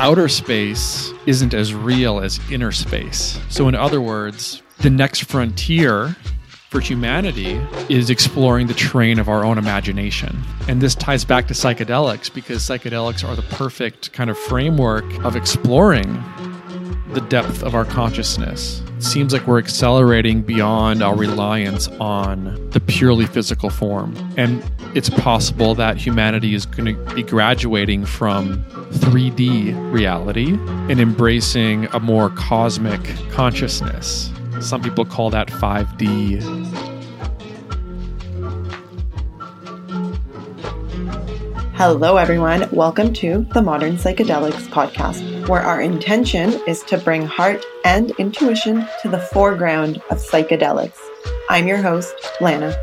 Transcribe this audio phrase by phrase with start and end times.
[0.00, 3.38] outer space isn't as real as inner space.
[3.50, 6.16] So, in other words, the next frontier
[6.70, 10.42] for humanity is exploring the terrain of our own imagination.
[10.68, 15.36] And this ties back to psychedelics because psychedelics are the perfect kind of framework of
[15.36, 16.10] exploring
[17.12, 18.82] the depth of our consciousness.
[19.00, 24.14] Seems like we're accelerating beyond our reliance on the purely physical form.
[24.36, 24.62] And
[24.94, 31.98] it's possible that humanity is going to be graduating from 3D reality and embracing a
[31.98, 34.30] more cosmic consciousness.
[34.60, 36.42] Some people call that 5D.
[41.74, 42.68] Hello, everyone.
[42.70, 48.86] Welcome to the Modern Psychedelics podcast, where our intention is to bring heart and intuition
[49.02, 50.98] to the foreground of psychedelics.
[51.48, 52.76] I'm your host, Lana.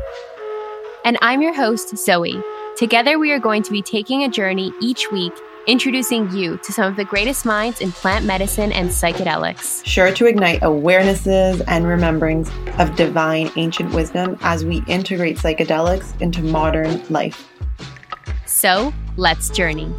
[1.04, 2.42] And I'm your host, Zoe.
[2.76, 5.32] Together, we are going to be taking a journey each week
[5.68, 9.84] introducing you to some of the greatest minds in plant medicine and psychedelics.
[9.84, 16.42] Sure to ignite awarenesses and rememberings of divine ancient wisdom as we integrate psychedelics into
[16.42, 17.46] modern life.
[18.46, 19.92] So, let's journey.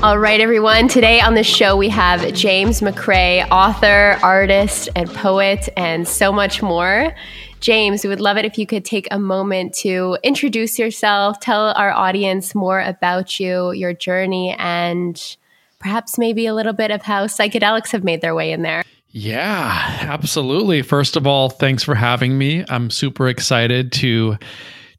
[0.00, 0.86] All right, everyone.
[0.86, 6.62] Today on the show, we have James McCrae, author, artist, and poet, and so much
[6.62, 7.12] more.
[7.58, 11.72] James, we would love it if you could take a moment to introduce yourself, tell
[11.72, 15.36] our audience more about you, your journey, and
[15.80, 18.84] perhaps maybe a little bit of how psychedelics have made their way in there.
[19.10, 20.82] Yeah, absolutely.
[20.82, 22.64] First of all, thanks for having me.
[22.68, 24.38] I'm super excited to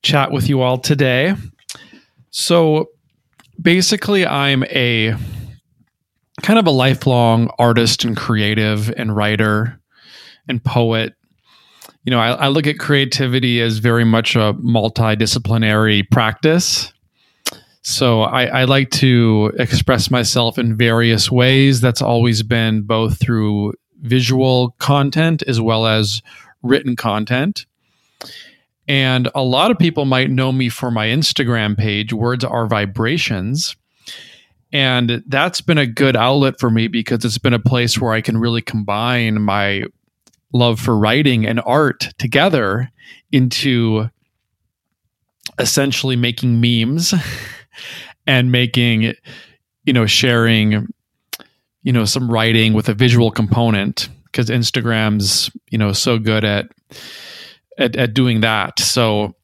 [0.01, 1.35] chat with you all today.
[2.31, 2.89] So,
[3.61, 5.15] basically, I'm a
[6.41, 9.79] kind of a lifelong artist and creative and writer
[10.47, 11.13] and poet.
[12.03, 16.91] You know, I, I look at creativity as very much a multidisciplinary practice.
[17.81, 21.81] So I, I, like to express myself in various ways.
[21.81, 26.21] That's always been both through visual content as well as
[26.61, 27.65] written content.
[28.89, 33.75] And a lot of people might know me for my Instagram page, Words Are Vibrations.
[34.73, 38.21] And that's been a good outlet for me because it's been a place where I
[38.21, 39.83] can really combine my
[40.53, 42.91] love for writing and art together
[43.31, 44.09] into
[45.59, 47.13] essentially making memes
[48.27, 49.13] and making,
[49.83, 50.87] you know, sharing,
[51.83, 56.71] you know, some writing with a visual component because Instagram's, you know, so good at
[57.79, 58.79] at, at doing that.
[58.79, 59.35] So,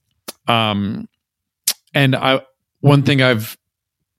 [0.48, 1.08] um,
[1.94, 2.42] and I
[2.82, 3.58] one thing I've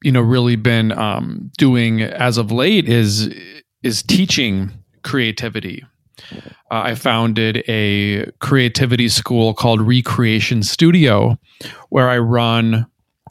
[0.02, 3.32] you know really been um, doing as of late is
[3.82, 4.72] is teaching
[5.02, 5.84] creativity.
[6.70, 11.38] Uh, I founded a creativity school called Recreation Studio,
[11.90, 12.86] where I run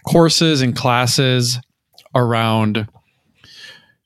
[0.05, 1.59] courses and classes
[2.13, 2.87] around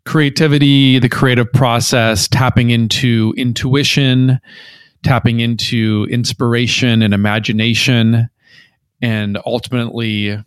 [0.06, 4.40] creativity, the creative process, tapping into intuition,
[5.04, 8.30] tapping into inspiration and imagination,
[9.02, 10.44] and ultimately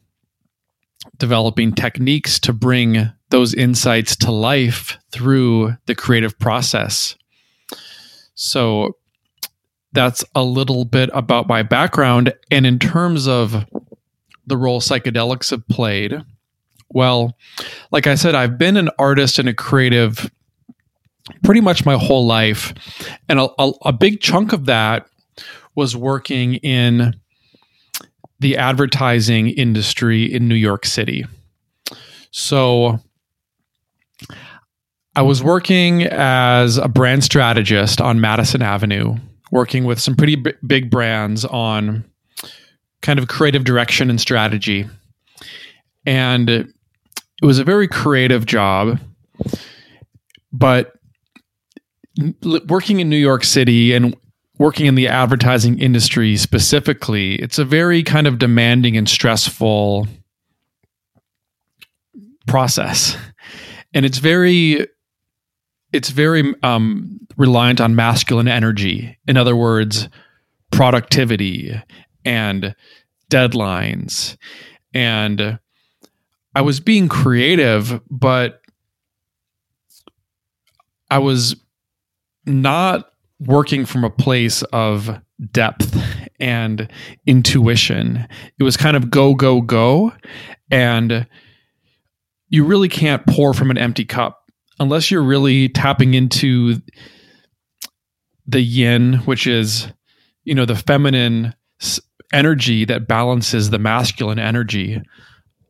[1.19, 7.17] developing techniques to bring those insights to life through the creative process.
[8.35, 8.97] So
[9.93, 12.33] that's a little bit about my background.
[12.51, 13.65] And in terms of
[14.47, 16.15] the role psychedelics have played,
[16.91, 17.37] well,
[17.91, 20.31] like I said, I've been an artist and a creative
[21.43, 22.75] pretty much my whole life.
[23.29, 25.07] And a, a, a big chunk of that
[25.75, 27.15] was working in
[28.41, 31.25] the advertising industry in New York City.
[32.31, 32.99] So
[35.15, 39.17] I was working as a brand strategist on Madison Avenue,
[39.51, 42.05] working with some pretty b- big brands on
[43.03, 44.87] kind of creative direction and strategy.
[46.07, 46.67] And it
[47.43, 48.99] was a very creative job,
[50.53, 50.95] but
[52.69, 54.17] working in New York City and
[54.59, 60.07] working in the advertising industry specifically, it's a very kind of demanding and stressful
[62.47, 63.17] process.
[63.95, 64.87] And it's very
[65.93, 69.19] it's very um, reliant on masculine energy.
[69.27, 70.09] In other words,
[70.71, 71.79] productivity
[72.25, 72.75] and
[73.31, 74.37] deadlines.
[74.95, 75.59] And
[76.55, 78.63] I was being creative, but
[81.11, 81.57] I was
[82.47, 83.11] not
[83.41, 85.97] working from a place of depth
[86.39, 86.89] and
[87.27, 88.27] intuition.
[88.59, 90.13] It was kind of go, go, go.
[90.71, 91.27] And
[92.49, 96.81] you really can't pour from an empty cup unless you're really tapping into
[98.47, 99.89] the yin, which is,
[100.45, 101.55] you know, the feminine
[102.33, 105.01] energy that balances the masculine energy,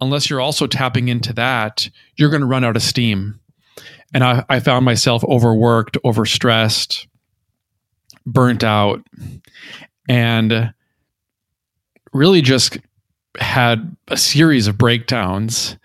[0.01, 3.39] unless you're also tapping into that, you're going to run out of steam.
[4.15, 7.07] And I, I found myself overworked, overstressed,
[8.27, 9.03] burnt out,
[10.09, 10.73] and
[12.13, 12.79] really just
[13.39, 15.77] had a series of breakdowns.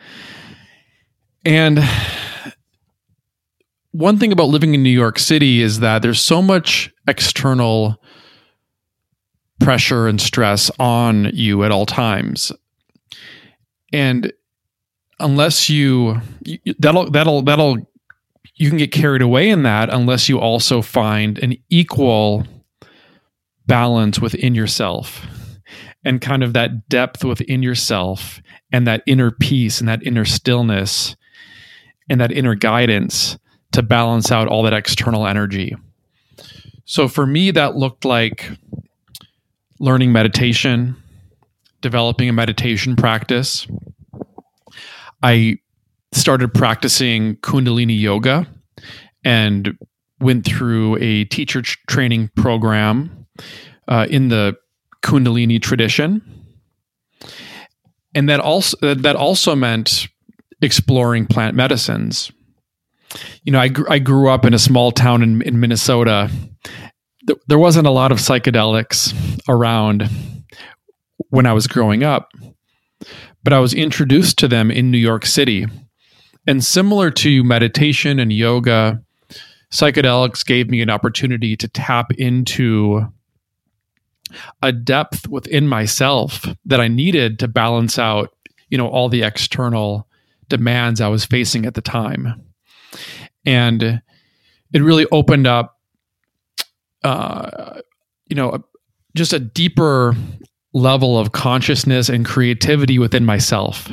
[1.45, 1.79] And
[3.91, 8.01] one thing about living in New York City is that there's so much external
[9.59, 12.51] pressure and stress on you at all times.
[13.93, 14.31] And
[15.19, 16.21] unless you
[16.77, 17.89] that'll that'll that'll
[18.57, 22.45] you can get carried away in that unless you also find an equal
[23.67, 25.25] balance within yourself
[26.03, 31.15] and kind of that depth within yourself and that inner peace and that inner stillness
[32.09, 33.37] and that inner guidance
[33.73, 35.75] to balance out all that external energy.
[36.85, 38.49] So for me, that looked like
[39.79, 40.95] learning meditation,
[41.81, 43.67] developing a meditation practice.
[45.21, 45.57] I
[46.17, 48.47] started practicing Kundalini yoga
[49.23, 49.77] and
[50.19, 53.27] went through a teacher training program
[53.87, 54.55] uh, in the
[55.03, 56.21] Kundalini tradition.
[58.15, 60.07] And that also that also meant
[60.61, 62.31] exploring plant medicines.
[63.43, 66.29] You know, I, gr- I grew up in a small town in, in Minnesota.
[67.27, 69.13] Th- there wasn't a lot of psychedelics
[69.47, 70.09] around
[71.29, 72.31] when I was growing up,
[73.43, 75.67] but I was introduced to them in New York City.
[76.47, 79.03] And similar to meditation and yoga,
[79.71, 83.05] psychedelics gave me an opportunity to tap into
[84.61, 88.33] a depth within myself that I needed to balance out,
[88.69, 90.07] you know, all the external
[90.49, 92.41] demands I was facing at the time.
[93.45, 94.01] And
[94.73, 95.77] it really opened up,
[97.03, 97.81] uh,
[98.27, 98.63] you know,
[99.15, 100.15] just a deeper
[100.73, 103.91] level of consciousness and creativity within myself.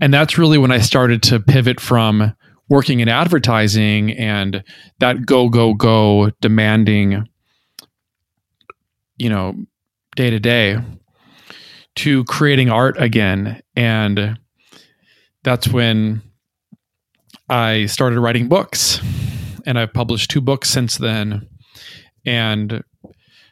[0.00, 2.34] And that's really when I started to pivot from
[2.68, 4.62] working in advertising and
[5.00, 7.26] that go, go, go demanding
[9.18, 9.54] you know,
[10.16, 10.78] day to day
[11.96, 13.60] to creating art again.
[13.76, 14.38] And
[15.42, 16.22] that's when
[17.48, 19.00] I started writing books.
[19.66, 21.46] And I've published two books since then
[22.24, 22.82] and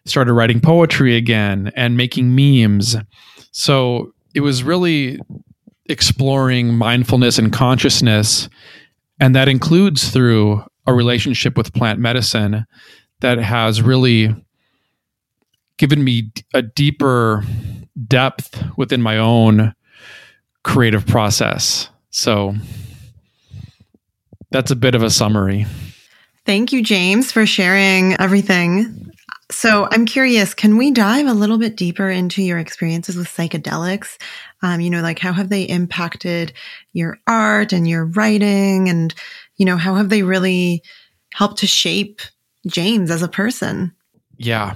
[0.06, 2.96] started writing poetry again and making memes.
[3.50, 5.18] So it was really
[5.88, 8.48] exploring mindfulness and consciousness.
[9.20, 12.66] And that includes through a relationship with plant medicine
[13.20, 14.34] that has really
[15.78, 17.44] given me a deeper
[18.06, 19.74] depth within my own
[20.62, 21.88] creative process.
[22.10, 22.54] So
[24.50, 25.66] that's a bit of a summary.
[26.44, 29.10] Thank you, James, for sharing everything.
[29.50, 34.16] So I'm curious, can we dive a little bit deeper into your experiences with psychedelics?
[34.62, 36.52] Um, you know, like how have they impacted
[36.92, 38.88] your art and your writing?
[38.88, 39.14] And,
[39.56, 40.82] you know, how have they really
[41.34, 42.20] helped to shape
[42.66, 43.92] James as a person?
[44.38, 44.74] Yeah.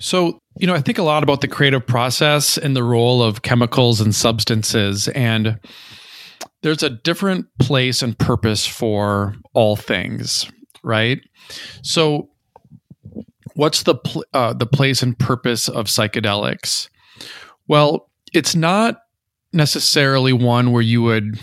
[0.00, 3.42] So, you know, I think a lot about the creative process and the role of
[3.42, 5.08] chemicals and substances.
[5.08, 5.58] And
[6.62, 10.50] there's a different place and purpose for all things,
[10.82, 11.20] right?
[11.82, 12.30] So,
[13.54, 16.88] what's the pl- uh, the place and purpose of psychedelics?
[17.66, 19.00] Well, it's not
[19.52, 21.40] necessarily one where you would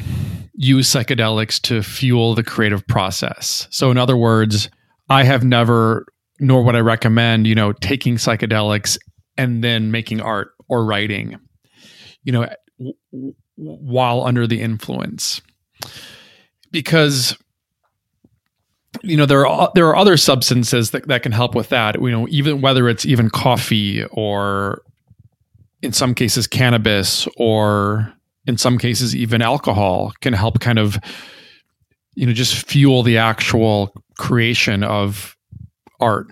[0.54, 3.68] use psychedelics to fuel the creative process.
[3.72, 4.70] So, in other words,
[5.10, 6.06] I have never
[6.40, 8.98] nor would I recommend, you know, taking psychedelics
[9.38, 11.40] and then making art or writing,
[12.24, 15.42] you know, w- while under the influence.
[16.72, 17.38] Because
[19.04, 22.10] you know there are there are other substances that, that can help with that you
[22.10, 24.82] know even whether it's even coffee or
[25.86, 28.12] in some cases cannabis or
[28.48, 30.98] in some cases even alcohol can help kind of
[32.16, 35.36] you know just fuel the actual creation of
[36.00, 36.28] art.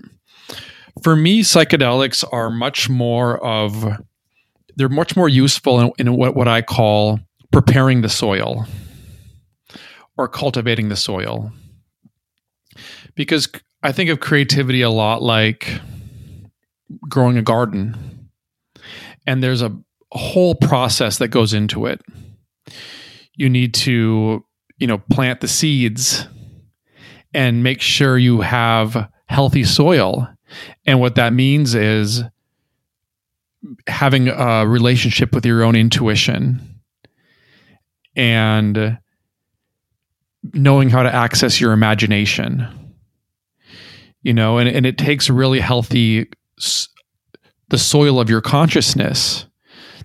[1.03, 3.98] For me, psychedelics are much more of
[4.75, 7.19] they're much more useful in, in what, what I call
[7.51, 8.65] preparing the soil
[10.17, 11.51] or cultivating the soil.
[13.15, 13.48] Because
[13.83, 15.79] I think of creativity a lot like
[17.07, 18.12] growing a garden.
[19.25, 19.75] And there's a
[20.12, 22.01] whole process that goes into it.
[23.36, 24.46] You need to,
[24.77, 26.27] you know, plant the seeds
[27.34, 30.27] and make sure you have healthy soil.
[30.86, 32.24] And what that means is
[33.88, 36.80] having a relationship with your own intuition
[38.15, 38.98] and
[40.53, 42.68] knowing how to access your imagination.
[44.22, 46.88] You know, and, and it takes really healthy s-
[47.70, 49.46] the soil of your consciousness.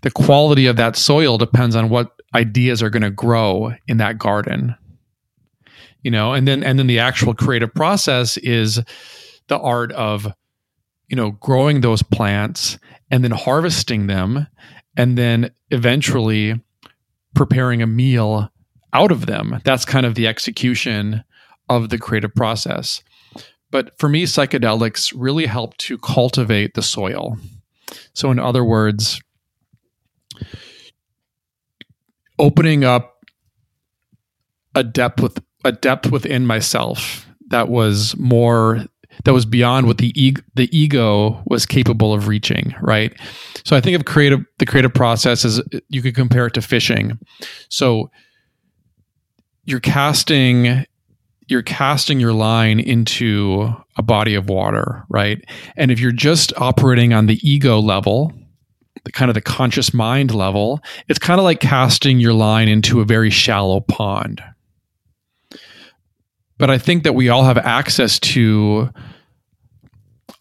[0.03, 4.19] The quality of that soil depends on what ideas are going to grow in that
[4.19, 4.77] garden.
[6.03, 8.81] You know, and then and then the actual creative process is
[9.49, 10.33] the art of
[11.09, 12.79] you know growing those plants
[13.11, 14.47] and then harvesting them
[14.97, 16.61] and then eventually
[17.35, 18.50] preparing a meal
[18.93, 19.61] out of them.
[19.65, 21.25] That's kind of the execution
[21.69, 23.03] of the creative process.
[23.71, 27.37] But for me, psychedelics really help to cultivate the soil.
[28.15, 29.21] So, in other words,
[32.39, 33.25] opening up
[34.75, 38.85] a depth with a depth within myself that was more
[39.25, 43.19] that was beyond what the ego, the ego was capable of reaching right
[43.65, 47.19] so i think of creative the creative process as you could compare it to fishing
[47.69, 48.11] so
[49.65, 50.85] you're casting
[51.49, 55.43] you're casting your line into a body of water, right?
[55.76, 58.33] And if you're just operating on the ego level,
[59.05, 63.00] the kind of the conscious mind level, it's kind of like casting your line into
[63.00, 64.43] a very shallow pond.
[66.59, 68.90] But I think that we all have access to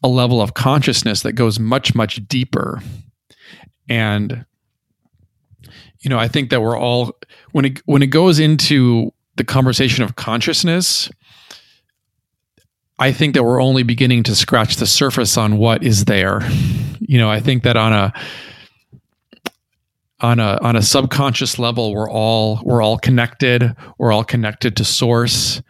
[0.04, 2.82] a level of consciousness that goes much, much deeper.
[3.88, 4.46] And
[6.02, 7.18] you know, I think that we're all
[7.52, 11.10] when it when it goes into the conversation of consciousness,
[13.00, 16.41] I think that we're only beginning to scratch the surface on what is there.
[17.00, 18.13] You know, I think that on a
[20.20, 23.75] on a on a subconscious level, we're all we're all connected.
[24.00, 25.62] We're all connected to source.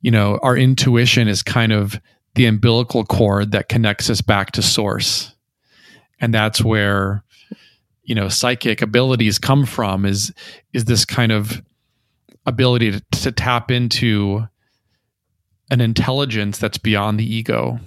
[0.00, 2.00] You know, our intuition is kind of
[2.36, 5.34] the umbilical cord that connects us back to source,
[6.20, 7.24] and that's where
[8.04, 10.04] you know psychic abilities come from.
[10.04, 10.32] Is
[10.72, 11.60] is this kind of
[12.46, 14.46] ability to, to tap into
[15.70, 17.78] an intelligence that's beyond the ego.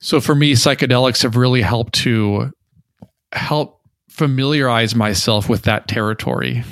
[0.00, 2.52] So for me, psychedelics have really helped to
[3.32, 6.64] help familiarize myself with that territory.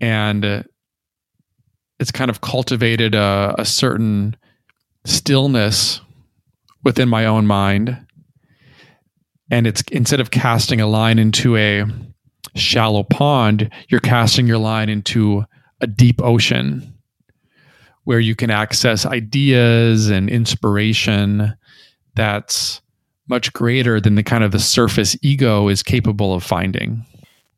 [0.00, 0.62] And uh,
[1.98, 4.36] it's kind of cultivated a, a certain
[5.04, 6.00] stillness
[6.84, 8.06] within my own mind.
[9.50, 11.84] And it's instead of casting a line into a
[12.56, 15.44] shallow pond, you're casting your line into
[15.80, 16.94] a deep ocean
[18.04, 21.54] where you can access ideas and inspiration
[22.14, 22.80] that's
[23.28, 27.04] much greater than the kind of the surface ego is capable of finding.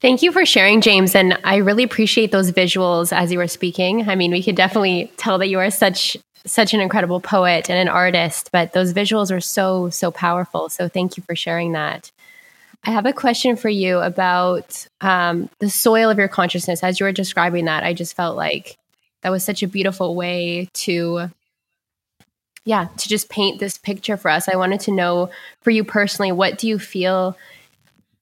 [0.00, 1.14] Thank you for sharing, James.
[1.14, 4.08] And I really appreciate those visuals as you were speaking.
[4.08, 7.78] I mean, we could definitely tell that you are such such an incredible poet and
[7.78, 10.68] an artist, but those visuals are so, so powerful.
[10.68, 12.10] So thank you for sharing that.
[12.84, 16.82] I have a question for you about um, the soil of your consciousness.
[16.82, 18.76] As you were describing that, I just felt like
[19.22, 21.28] that was such a beautiful way to,
[22.64, 24.48] yeah, to just paint this picture for us.
[24.48, 25.30] I wanted to know
[25.60, 27.36] for you personally, what do you feel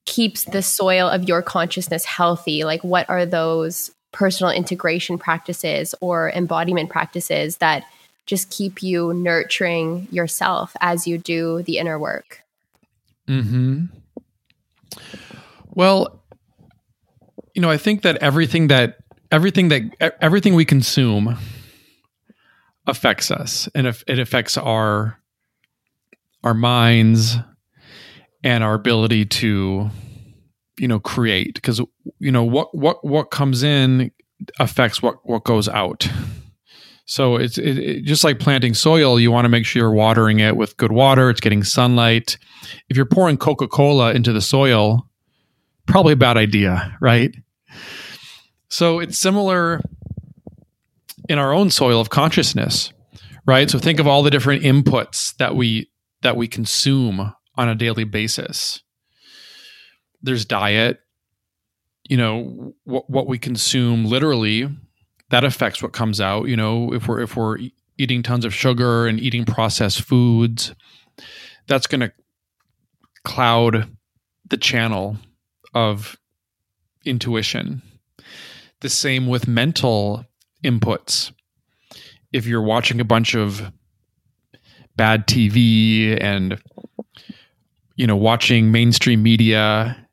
[0.05, 2.63] keeps the soil of your consciousness healthy?
[2.63, 7.83] Like, what are those personal integration practices or embodiment practices that
[8.25, 12.41] just keep you nurturing yourself as you do the inner work?
[13.27, 13.85] Hmm.
[15.67, 16.23] Well,
[17.53, 18.97] you know, I think that everything that
[19.31, 21.37] everything that everything we consume
[22.85, 25.19] affects us, and if it affects our
[26.43, 27.37] our minds
[28.43, 29.89] and our ability to
[30.77, 31.55] you know create.
[31.55, 31.81] Because
[32.19, 34.11] you know what what what comes in
[34.59, 36.07] affects what what goes out
[37.07, 40.39] so it's it, it, just like planting soil you want to make sure you're watering
[40.39, 42.37] it with good water it's getting sunlight
[42.89, 45.07] if you're pouring coca-cola into the soil
[45.87, 47.35] probably a bad idea, right?
[48.69, 49.81] So it's similar
[51.27, 52.93] in our own soil of consciousness,
[53.45, 53.69] right?
[53.69, 55.89] So think of all the different inputs that we
[56.21, 58.81] that we consume on a daily basis.
[60.21, 60.99] There's diet,
[62.07, 64.69] you know, what what we consume literally
[65.29, 67.57] that affects what comes out, you know, if we're if we're
[67.97, 70.73] eating tons of sugar and eating processed foods,
[71.67, 72.11] that's going to
[73.23, 73.89] cloud
[74.47, 75.17] the channel
[75.73, 76.15] of
[77.05, 77.81] intuition.
[78.81, 80.25] The same with mental
[80.63, 81.31] inputs.
[82.31, 83.71] If you're watching a bunch of
[84.95, 86.61] bad TV and
[87.95, 90.07] you know watching mainstream media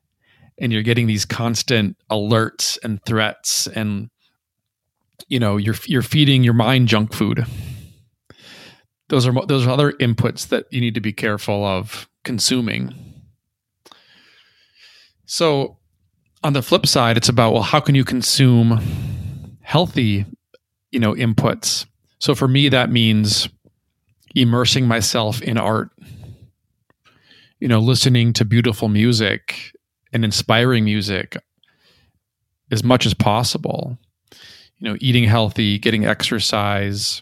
[0.59, 4.09] and you're getting these constant alerts and threats and
[5.27, 7.45] you know you're you're feeding your mind junk food
[9.09, 12.93] those are those are other inputs that you need to be careful of consuming
[15.25, 15.77] so
[16.43, 20.25] on the flip side, it's about well, how can you consume healthy,
[20.91, 21.87] you know, inputs?
[22.19, 23.49] So for me, that means
[24.35, 25.89] immersing myself in art.
[27.59, 29.71] you know, listening to beautiful music
[30.13, 31.37] and inspiring music
[32.71, 33.97] as much as possible.
[34.79, 37.21] You know, eating healthy, getting exercise,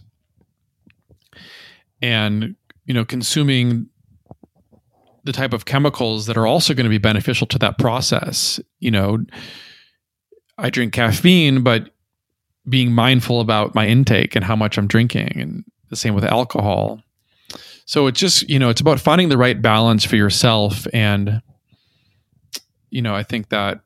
[2.01, 2.55] and
[2.85, 3.87] you know, consuming
[5.23, 8.59] the type of chemicals that are also going to be beneficial to that process.
[8.79, 9.19] You know,
[10.57, 11.91] I drink caffeine, but
[12.67, 17.01] being mindful about my intake and how much I'm drinking, and the same with alcohol.
[17.85, 20.87] So it's just, you know, it's about finding the right balance for yourself.
[20.93, 21.41] And,
[22.89, 23.81] you know, I think that,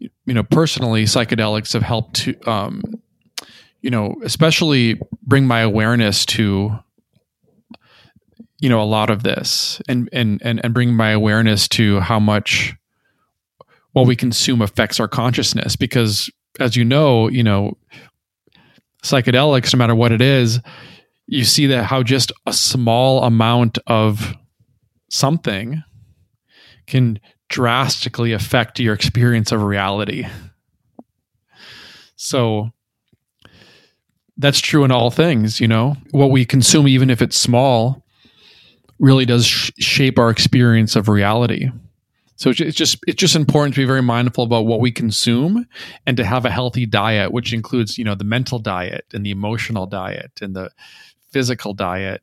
[0.00, 2.82] you know, personally, psychedelics have helped to, um,
[3.82, 6.78] you know, especially bring my awareness to
[8.60, 12.20] you know a lot of this and and and, and bring my awareness to how
[12.20, 12.74] much
[13.92, 16.30] what we consume affects our consciousness because
[16.60, 17.76] as you know you know
[19.02, 20.60] psychedelics no matter what it is
[21.26, 24.34] you see that how just a small amount of
[25.08, 25.82] something
[26.86, 27.18] can
[27.50, 30.26] drastically affect your experience of reality
[32.16, 32.70] so
[34.38, 38.02] that's true in all things you know what we consume even if it's small
[39.00, 41.70] really does sh- shape our experience of reality.
[42.36, 45.66] So it's just it's just important to be very mindful about what we consume
[46.06, 49.30] and to have a healthy diet, which includes you know the mental diet and the
[49.30, 50.70] emotional diet and the
[51.30, 52.22] physical diet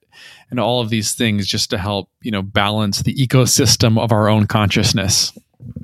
[0.49, 4.29] and all of these things just to help you know balance the ecosystem of our
[4.29, 5.37] own consciousness.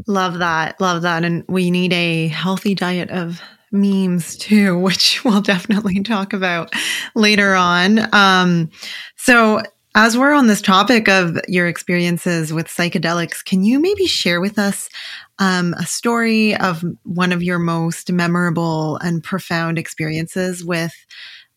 [0.08, 5.42] Love that, love that, and we need a healthy diet of memes too, which we'll
[5.42, 6.74] definitely talk about
[7.16, 8.14] later on.
[8.14, 8.70] Um,
[9.16, 9.62] so
[9.96, 14.58] as we're on this topic of your experiences with psychedelics, can you maybe share with
[14.58, 14.90] us
[15.38, 20.94] um, a story of one of your most memorable and profound experiences with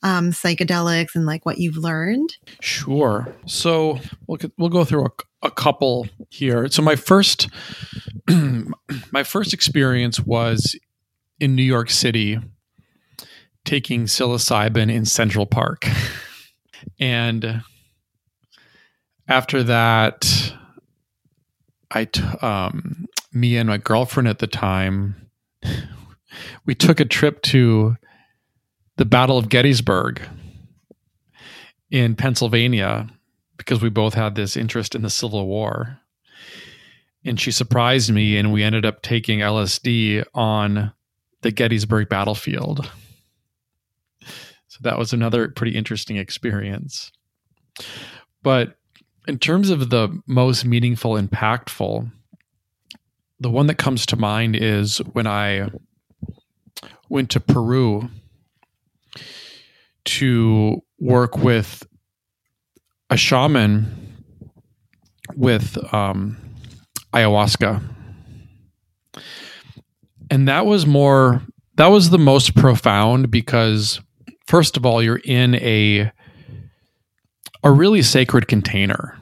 [0.06, 2.36] um, psychedelics and like what you've learned?
[2.60, 3.34] Sure.
[3.46, 3.98] So
[4.28, 5.10] we'll we'll go through a,
[5.46, 6.68] a couple here.
[6.68, 7.48] So my first
[9.10, 10.78] my first experience was
[11.40, 12.38] in New York City,
[13.64, 15.88] taking psilocybin in Central Park,
[17.00, 17.62] and
[19.28, 20.54] after that,
[21.90, 25.28] I, t- um, me and my girlfriend at the time,
[26.64, 27.96] we took a trip to
[28.96, 30.22] the Battle of Gettysburg
[31.90, 33.08] in Pennsylvania
[33.56, 35.98] because we both had this interest in the Civil War.
[37.24, 40.92] And she surprised me, and we ended up taking LSD on
[41.42, 42.90] the Gettysburg battlefield.
[44.68, 47.10] So that was another pretty interesting experience.
[48.42, 48.76] But
[49.26, 52.10] in terms of the most meaningful, impactful,
[53.40, 55.70] the one that comes to mind is when I
[57.08, 58.08] went to Peru
[60.04, 61.86] to work with
[63.10, 64.24] a shaman
[65.34, 66.36] with um,
[67.12, 67.82] ayahuasca.
[70.30, 71.42] And that was more,
[71.76, 74.00] that was the most profound because,
[74.46, 76.10] first of all, you're in a
[77.66, 79.18] a really sacred container.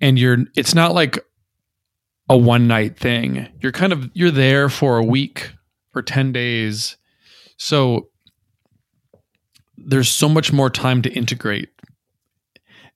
[0.00, 1.18] And you're it's not like
[2.28, 3.48] a one night thing.
[3.60, 5.52] You're kind of you're there for a week
[5.92, 6.96] for 10 days.
[7.56, 8.09] So
[9.86, 11.70] there's so much more time to integrate.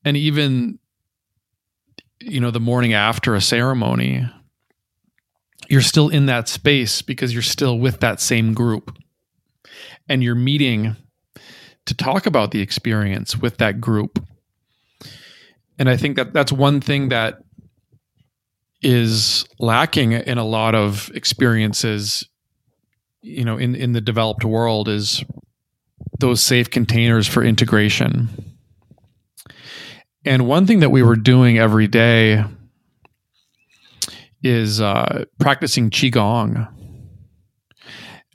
[0.05, 0.79] And even
[2.21, 4.27] you know the morning after a ceremony
[5.69, 8.97] you're still in that space because you're still with that same group
[10.09, 10.97] and you're meeting
[11.87, 14.25] to talk about the experience with that group.
[15.79, 17.41] And I think that that's one thing that
[18.83, 22.29] is lacking in a lot of experiences
[23.23, 25.25] you know in in the developed world is
[26.19, 28.29] those safe containers for integration.
[30.25, 32.45] And one thing that we were doing every day
[34.43, 36.69] is uh, practicing qigong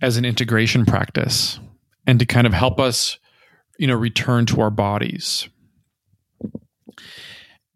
[0.01, 1.59] as an integration practice
[2.07, 3.19] and to kind of help us
[3.77, 5.47] you know return to our bodies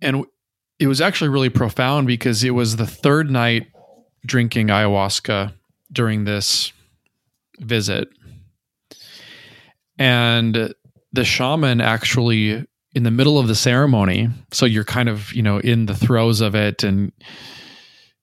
[0.02, 0.26] and
[0.80, 3.68] it was actually really profound because it was the third night
[4.26, 5.54] drinking ayahuasca
[5.92, 6.74] during this
[7.60, 8.10] visit
[9.98, 10.74] and
[11.12, 15.60] the shaman actually in the middle of the ceremony so you're kind of you know
[15.60, 17.12] in the throes of it and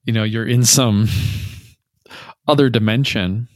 [0.04, 1.08] you know you're in some
[2.48, 3.48] other dimension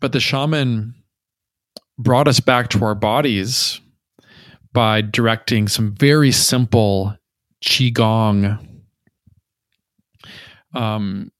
[0.00, 0.94] but the shaman
[1.98, 3.80] brought us back to our bodies
[4.72, 7.16] by directing some very simple
[7.64, 8.58] qigong.
[10.74, 11.30] Um,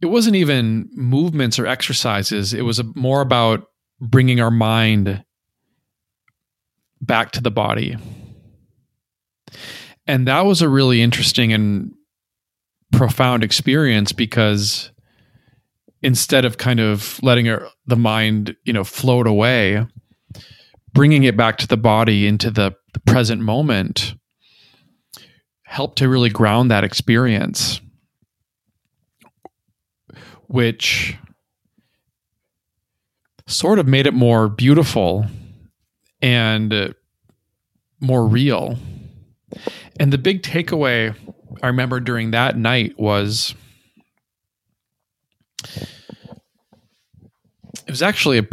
[0.00, 2.52] it wasn't even movements or exercises.
[2.52, 3.64] It was more about
[4.00, 5.24] bringing our mind
[7.00, 7.96] back to the body.
[10.06, 11.92] and that was a really interesting and
[12.92, 14.90] profound experience because
[16.02, 17.46] instead of kind of letting
[17.86, 19.86] the mind, you know, float away,
[20.92, 24.14] bringing it back to the body into the, the present moment
[25.64, 27.80] helped to really ground that experience,
[30.46, 31.16] which
[33.48, 35.26] sort of made it more beautiful
[36.22, 36.88] and uh,
[38.00, 38.78] more real.
[39.98, 41.16] And the big takeaway
[41.62, 43.54] I remember during that night was
[47.86, 48.46] it was actually a,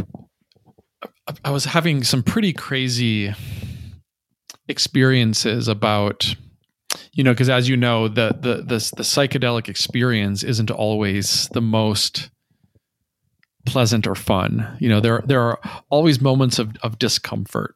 [1.44, 3.34] I was having some pretty crazy
[4.68, 6.36] experiences about
[7.14, 11.62] you know because as you know the, the the the psychedelic experience isn't always the
[11.62, 12.30] most
[13.66, 17.76] pleasant or fun you know there there are always moments of of discomfort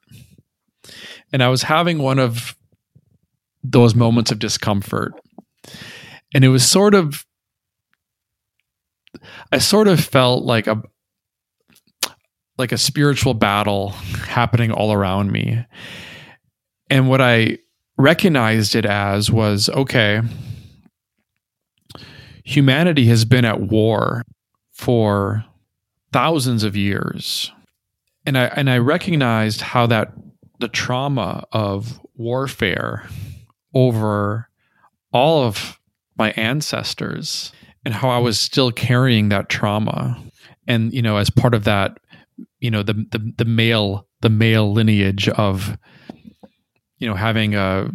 [1.33, 2.55] and i was having one of
[3.63, 5.13] those moments of discomfort.
[6.33, 7.25] And it was sort of,
[9.51, 10.81] I sort of felt like a,
[12.57, 13.89] like a spiritual battle
[14.27, 15.65] happening all around me.
[16.89, 17.59] And what I
[17.97, 20.21] recognized it as was okay,
[22.43, 24.23] humanity has been at war
[24.73, 25.45] for
[26.11, 27.51] thousands of years.
[28.25, 30.13] And I and I recognized how that
[30.59, 33.07] the trauma of warfare
[33.73, 34.49] over
[35.13, 35.79] all of
[36.17, 37.51] my ancestors
[37.85, 40.21] and how I was still carrying that trauma.
[40.67, 41.97] And, you know, as part of that,
[42.59, 45.77] you know, the the, the male the male lineage of,
[46.97, 47.89] you know, having a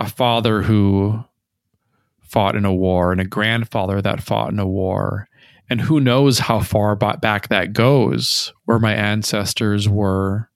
[0.00, 1.22] a father who
[2.22, 5.28] fought in a war and a grandfather that fought in a war.
[5.70, 10.50] And who knows how far back that goes, where my ancestors were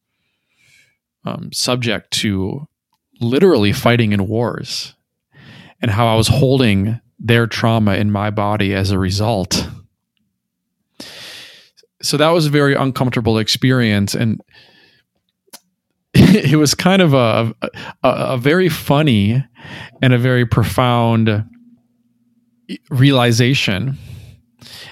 [1.24, 2.66] um, subject to
[3.20, 4.94] literally fighting in wars
[5.80, 9.68] and how I was holding their trauma in my body as a result.
[12.02, 14.14] So that was a very uncomfortable experience.
[14.14, 14.40] And
[16.14, 17.68] it was kind of a, a,
[18.02, 19.44] a very funny
[20.02, 21.44] and a very profound
[22.90, 23.96] realization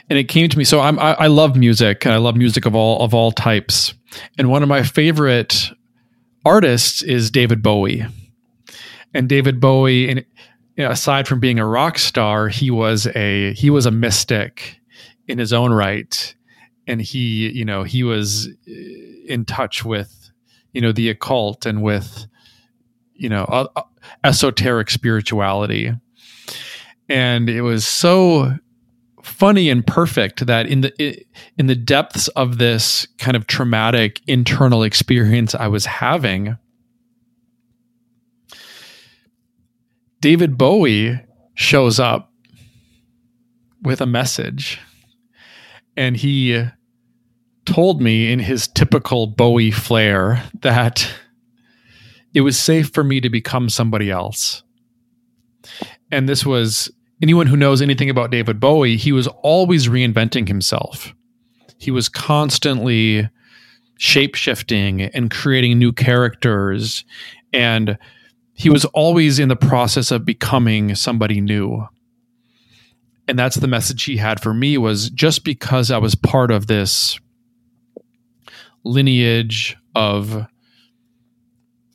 [0.09, 2.67] and it came to me so I'm, I, I love music and i love music
[2.67, 3.95] of all of all types.
[4.39, 5.71] And one of my favorite
[6.45, 8.05] artists is David Bowie.
[9.15, 10.25] And David Bowie, and
[10.77, 14.79] you know, aside from being a rock star, he was a he was a mystic
[15.29, 16.35] in his own right,
[16.87, 18.73] and he you know he was uh,
[19.27, 20.31] in touch with
[20.73, 22.27] you know the occult and with
[23.13, 23.83] you know uh,
[24.25, 25.93] esoteric spirituality,
[27.11, 28.57] and it was so
[29.23, 31.25] funny and perfect that in the
[31.59, 36.57] in the depths of this kind of traumatic internal experience I was having
[40.21, 41.21] David Bowie
[41.55, 42.33] shows up
[43.83, 44.81] with a message
[45.97, 46.65] and he
[47.65, 51.09] told me in his typical Bowie flair that
[52.35, 54.63] it was safe for me to become somebody else.
[56.11, 56.91] And this was
[57.23, 61.15] anyone who knows anything about David Bowie, he was always reinventing himself.
[61.79, 63.29] He was constantly
[63.97, 67.05] shape shifting and creating new characters.
[67.53, 67.97] And
[68.53, 71.87] he was always in the process of becoming somebody new.
[73.29, 76.67] And that's the message he had for me was just because I was part of
[76.67, 77.21] this
[78.85, 80.47] lineage of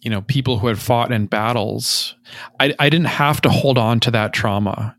[0.01, 2.15] you know people who had fought in battles
[2.61, 4.96] I, I didn't have to hold on to that trauma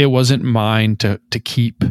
[0.00, 1.84] it wasn't mine to to keep.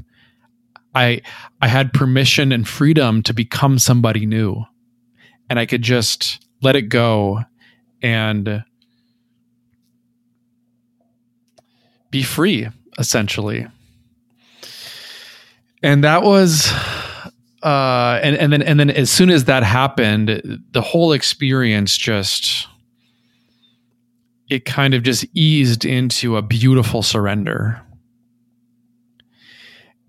[0.96, 1.22] I
[1.62, 4.66] I had permission and freedom to become somebody new.
[5.48, 7.42] And I could just let it go
[8.02, 8.64] and
[12.10, 12.68] be free
[12.98, 13.68] essentially.
[15.84, 16.72] And that was
[17.62, 22.68] uh and and then and then as soon as that happened, the whole experience just
[24.50, 27.80] it kind of just eased into a beautiful surrender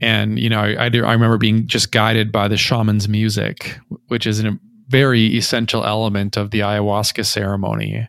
[0.01, 3.79] and you know I, I, do, I remember being just guided by the shaman's music
[4.09, 4.59] which is a
[4.91, 8.09] very essential element of the ayahuasca ceremony.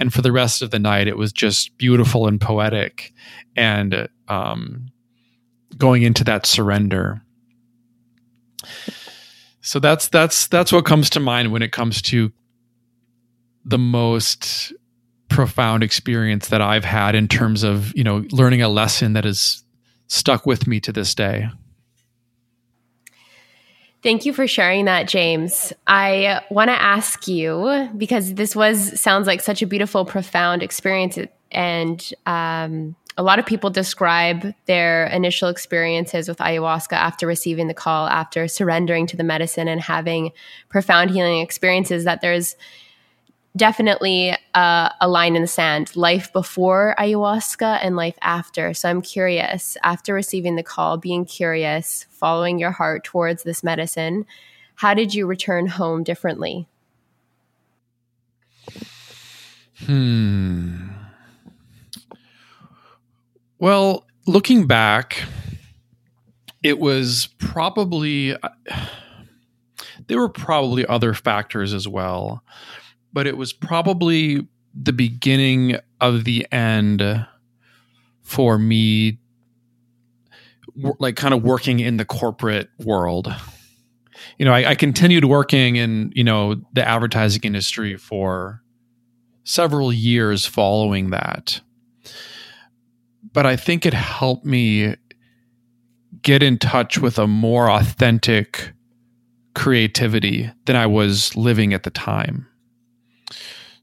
[0.00, 3.12] And for the rest of the night it was just beautiful and poetic
[3.54, 4.86] and um,
[5.76, 7.20] going into that surrender.
[9.60, 12.32] So that's that's that's what comes to mind when it comes to
[13.64, 14.72] the most
[15.28, 19.62] profound experience that I've had in terms of you know learning a lesson that is
[20.12, 21.48] stuck with me to this day.
[24.02, 25.72] Thank you for sharing that, James.
[25.86, 31.18] I want to ask you because this was sounds like such a beautiful, profound experience,
[31.52, 37.74] and um, a lot of people describe their initial experiences with ayahuasca after receiving the
[37.74, 40.32] call, after surrendering to the medicine and having
[40.68, 42.04] profound healing experiences.
[42.04, 42.56] That there's
[43.56, 48.72] definitely uh, a line in the sand life before ayahuasca and life after.
[48.74, 54.26] So I'm curious, after receiving the call, being curious, following your heart towards this medicine,
[54.76, 56.66] how did you return home differently?
[59.86, 60.88] Hmm.
[63.58, 65.22] Well, looking back,
[66.62, 68.34] it was probably,
[70.06, 72.42] there were probably other factors as well
[73.12, 77.26] but it was probably the beginning of the end
[78.22, 79.18] for me
[80.98, 83.34] like kind of working in the corporate world.
[84.38, 88.62] You know I, I, continued working in you know the advertising industry for
[89.44, 91.60] several years following that.
[93.32, 94.94] But i think it helped me
[96.22, 98.72] get in touch with a more authentic
[99.54, 102.46] creativity than i was living at the time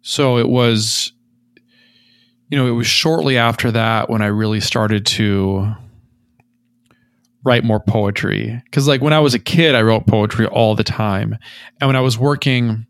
[0.01, 1.11] so it was,
[2.49, 5.73] you know, it was shortly after that when I really started to
[7.43, 8.61] write more poetry.
[8.65, 11.37] Because, like, when I was a kid, I wrote poetry all the time.
[11.79, 12.85] And when I was working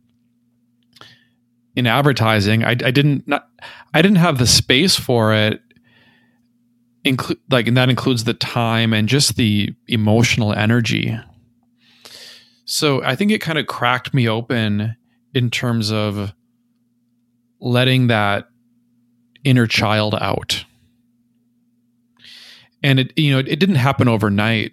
[1.76, 3.48] in advertising, I, I didn't not,
[3.94, 5.62] I didn't have the space for it.
[7.06, 11.18] Include like, and that includes the time and just the emotional energy.
[12.66, 14.96] So I think it kind of cracked me open
[15.34, 16.34] in terms of
[17.60, 18.50] letting that
[19.44, 20.66] inner child out.
[22.82, 24.72] And it, you know, it, it didn't happen overnight.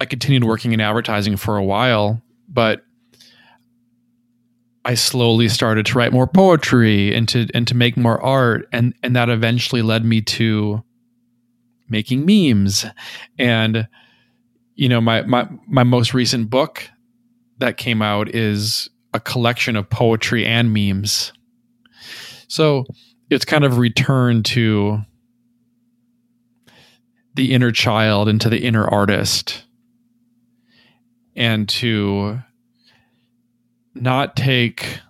[0.00, 2.82] I continued working in advertising for a while, but
[4.84, 8.94] I slowly started to write more poetry and to and to make more art, and
[9.02, 10.84] and that eventually led me to
[11.88, 12.86] making memes.
[13.38, 13.88] And
[14.76, 16.88] you know, my my my most recent book
[17.58, 21.32] that came out is a collection of poetry and memes.
[22.48, 22.84] So
[23.30, 25.00] it's kind of return to
[27.34, 29.64] the inner child and to the inner artist
[31.34, 32.38] and to
[33.94, 35.00] not take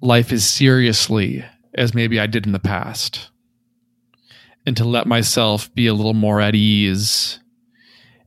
[0.00, 3.30] life as seriously as maybe I did in the past
[4.64, 7.40] and to let myself be a little more at ease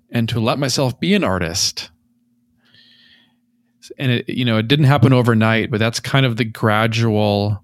[0.09, 1.89] and to let myself be an artist.
[3.97, 7.63] And it you know it didn't happen overnight but that's kind of the gradual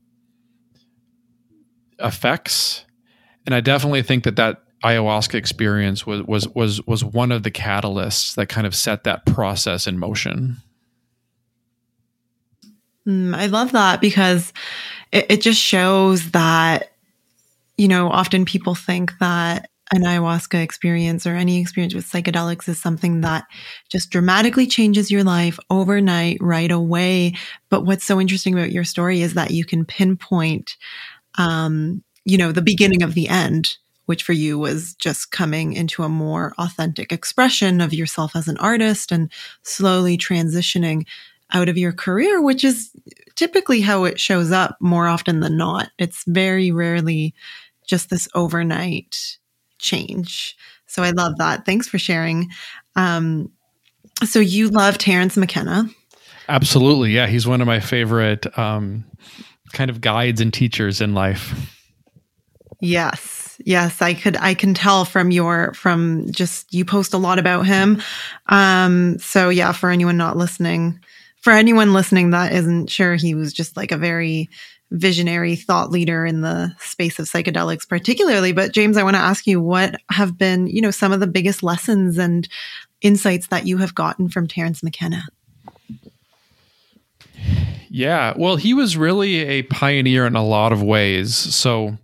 [2.00, 2.86] effects.
[3.46, 7.52] And I definitely think that that ayahuasca experience was was was was one of the
[7.52, 10.58] catalysts that kind of set that process in motion.
[13.08, 14.54] Mm, I love that because
[15.12, 16.92] it, it just shows that
[17.78, 22.78] you know often people think that an ayahuasca experience or any experience with psychedelics is
[22.78, 23.46] something that
[23.90, 27.34] just dramatically changes your life overnight, right away.
[27.70, 30.76] But what's so interesting about your story is that you can pinpoint
[31.38, 36.04] um, you know, the beginning of the end, which for you was just coming into
[36.04, 39.32] a more authentic expression of yourself as an artist and
[39.64, 41.06] slowly transitioning
[41.54, 42.92] out of your career, which is
[43.36, 45.90] typically how it shows up more often than not.
[45.98, 47.34] It's very rarely
[47.86, 49.38] just this overnight
[49.80, 50.56] change.
[50.88, 51.66] So I love that.
[51.66, 52.50] Thanks for sharing.
[52.96, 53.52] Um,
[54.26, 55.90] so you love Terence McKenna.
[56.50, 57.12] Absolutely.
[57.12, 57.28] Yeah.
[57.28, 59.06] He's one of my favorite um,
[59.74, 61.74] kind of guides and teachers in life.
[62.80, 63.60] Yes.
[63.66, 67.66] Yes, I could I can tell from your from just you post a lot about
[67.66, 68.02] him.
[68.48, 71.00] Um so yeah, for anyone not listening,
[71.42, 74.50] for anyone listening that isn't sure he was just like a very
[74.92, 79.48] visionary thought leader in the space of psychedelics particularly, but James, I want to ask
[79.48, 82.48] you what have been, you know, some of the biggest lessons and
[83.02, 85.24] insights that you have gotten from Terence McKenna?
[87.90, 91.36] Yeah, well, he was really a pioneer in a lot of ways.
[91.36, 91.98] So,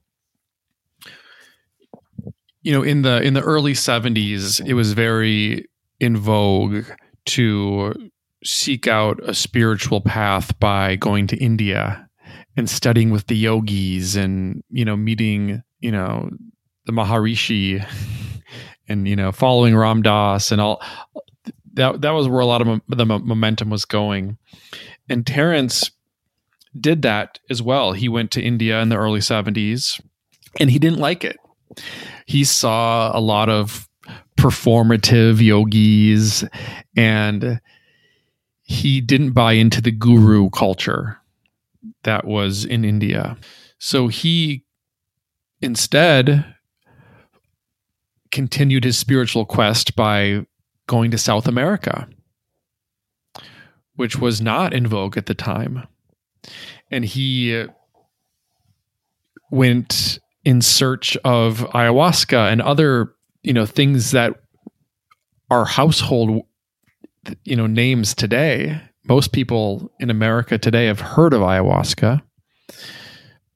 [2.61, 5.67] you know, in the in the early 70s, it was very
[5.99, 6.85] in vogue
[7.25, 7.93] to
[8.43, 12.07] seek out a spiritual path by going to India
[12.57, 16.29] and studying with the yogis and, you know, meeting, you know,
[16.85, 17.85] the Maharishi
[18.87, 20.81] and, you know, following Ram Dass and all
[21.73, 24.37] that that was where a lot of the momentum was going.
[25.09, 25.91] And Terence
[26.79, 27.93] did that as well.
[27.93, 30.01] He went to India in the early 70s
[30.59, 31.37] and he didn't like it.
[32.25, 33.87] He saw a lot of
[34.37, 36.43] performative yogis
[36.95, 37.61] and
[38.63, 41.19] he didn't buy into the guru culture
[42.03, 43.37] that was in India.
[43.77, 44.63] So he
[45.61, 46.45] instead
[48.31, 50.45] continued his spiritual quest by
[50.87, 52.07] going to South America,
[53.95, 55.87] which was not in vogue at the time.
[56.91, 57.65] And he
[59.51, 64.33] went in search of ayahuasca and other, you know, things that
[65.49, 66.45] are household,
[67.43, 68.81] you know, names today.
[69.07, 72.21] Most people in America today have heard of ayahuasca,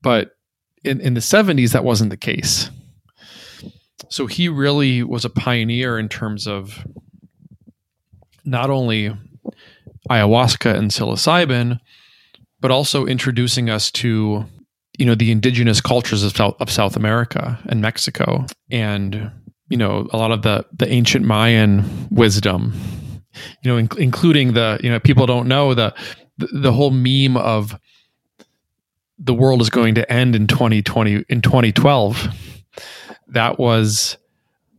[0.02, 0.38] but
[0.84, 2.70] in, in the 70s, that wasn't the case.
[4.10, 6.86] So he really was a pioneer in terms of
[8.46, 9.14] not only
[10.10, 11.80] ayahuasca and psilocybin,
[12.60, 14.46] but also introducing us to
[14.98, 19.32] you know the indigenous cultures of South, of South America and Mexico, and
[19.70, 22.74] you know a lot of the the ancient Mayan wisdom,
[23.64, 25.94] you know, in, including the you know people don't know the,
[26.38, 27.80] the whole meme of
[29.20, 32.28] the world is going to end in 2020 in 2012
[33.30, 34.18] that was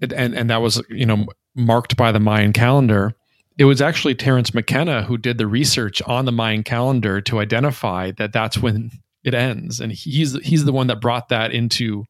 [0.00, 3.14] and and that was you know marked by the Mayan calendar
[3.58, 8.12] it was actually Terence McKenna who did the research on the Mayan calendar to identify
[8.12, 8.90] that that's when
[9.24, 12.04] it ends, and he's he's the one that brought that into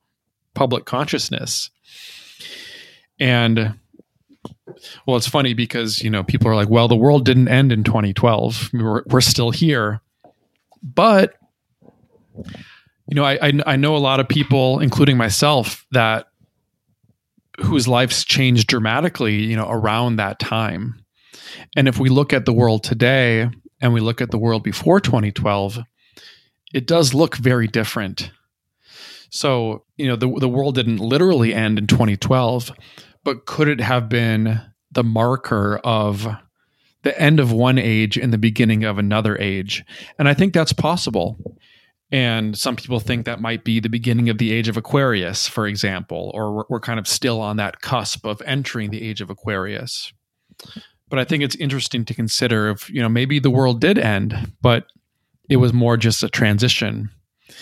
[0.55, 1.71] public consciousness.
[3.19, 3.75] And
[5.07, 7.83] well, it's funny because you know people are like, "Well, the world didn't end in
[7.83, 8.71] 2012.
[8.75, 10.03] We're we're still here,"
[10.83, 11.35] but
[13.09, 16.27] you know, I, I, I know a lot of people, including myself, that
[17.59, 21.03] whose lives changed dramatically, you know, around that time.
[21.77, 23.49] And if we look at the world today
[23.81, 25.79] and we look at the world before 2012,
[26.73, 28.31] it does look very different.
[29.31, 32.73] So, you know, the, the world didn't literally end in 2012,
[33.25, 36.27] but could it have been the marker of
[37.03, 39.85] the end of one age and the beginning of another age?
[40.19, 41.37] And I think that's possible.
[42.11, 45.67] And some people think that might be the beginning of the age of Aquarius, for
[45.67, 49.29] example, or we're, we're kind of still on that cusp of entering the age of
[49.29, 50.13] Aquarius
[51.09, 54.53] but I think it's interesting to consider if you know maybe the world did end,
[54.61, 54.87] but
[55.49, 57.11] it was more just a transition.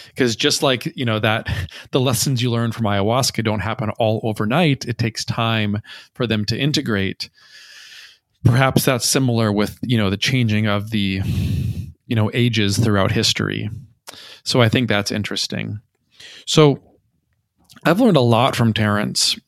[0.09, 1.49] Because just like you know that
[1.91, 5.81] the lessons you learn from ayahuasca don't happen all overnight, it takes time
[6.15, 7.31] for them to integrate.
[8.45, 11.21] Perhaps that's similar with you know the changing of the
[12.07, 13.71] you know ages throughout history.
[14.45, 15.81] So I think that's interesting.
[16.47, 16.81] So
[17.85, 19.39] I've learned a lot from Terence,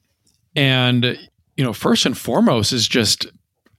[0.54, 1.18] and
[1.58, 3.26] you know, first and foremost is just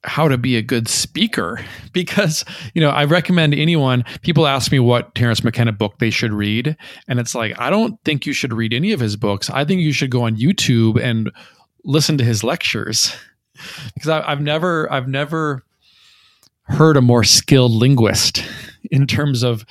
[0.04, 1.60] how to be a good speaker.
[1.92, 6.32] Because you know I recommend anyone people ask me what Terence McKenna book they should
[6.32, 9.50] read and it's like I don't think you should read any of his books.
[9.50, 11.32] I think you should go on YouTube and
[11.84, 13.14] listen to his lectures.
[13.94, 15.66] Because I, I've never I've never
[16.70, 18.44] heard a more skilled linguist
[18.92, 19.66] in terms of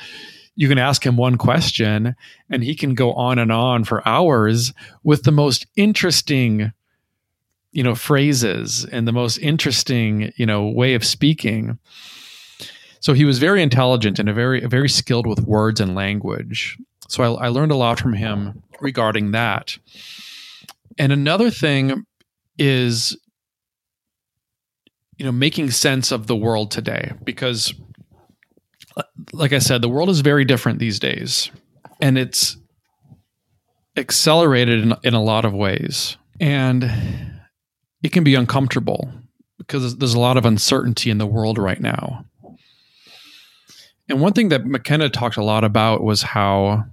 [0.59, 2.17] you can ask him one question
[2.51, 6.73] and he can go on and on for hours with the most interesting
[7.73, 11.79] you know phrases and the most interesting you know way of speaking.
[13.01, 16.77] So he was very intelligent and a very very skilled with words and language.
[17.09, 19.79] So I, I learned a lot from him regarding that.
[20.99, 22.05] And another thing
[22.59, 23.17] is
[25.17, 27.73] you know making sense of the world today because
[29.33, 31.51] like i said the world is very different these days
[32.01, 32.57] and it's
[33.97, 36.17] accelerated in, in a lot of ways.
[36.41, 37.38] And
[38.03, 39.13] it can be uncomfortable
[39.59, 42.25] because there's a lot of uncertainty in the world right now.
[44.09, 46.85] And one thing that McKenna talked a lot about was how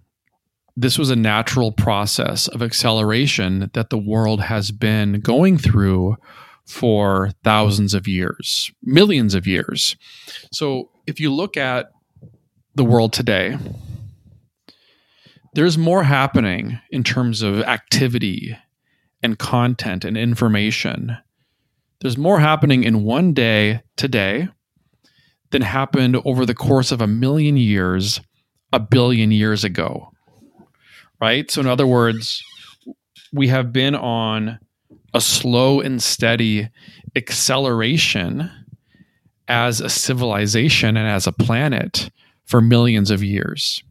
[0.75, 6.17] this was a natural process of acceleration that the world has been going through
[6.65, 9.95] for thousands of years, millions of years.
[10.51, 11.91] So if you look at
[12.73, 13.57] the world today,
[15.53, 18.57] there's more happening in terms of activity
[19.25, 21.17] and content and information.
[22.00, 24.47] There's more happening in one day today
[25.52, 28.21] than happened over the course of a million years,
[28.71, 30.12] a billion years ago.
[31.19, 31.50] Right?
[31.50, 32.43] So, in other words,
[33.33, 34.60] we have been on
[35.13, 36.69] a slow and steady
[37.15, 38.52] acceleration
[39.47, 42.10] as a civilization and as a planet
[42.45, 43.81] for millions of years.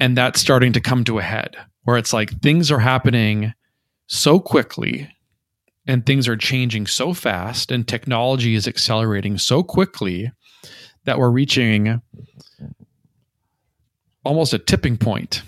[0.00, 3.52] And that's starting to come to a head where it's like things are happening
[4.10, 5.08] so quickly
[5.86, 10.32] and things are changing so fast and technology is accelerating so quickly
[11.04, 12.02] that we're reaching
[14.24, 15.42] almost a tipping point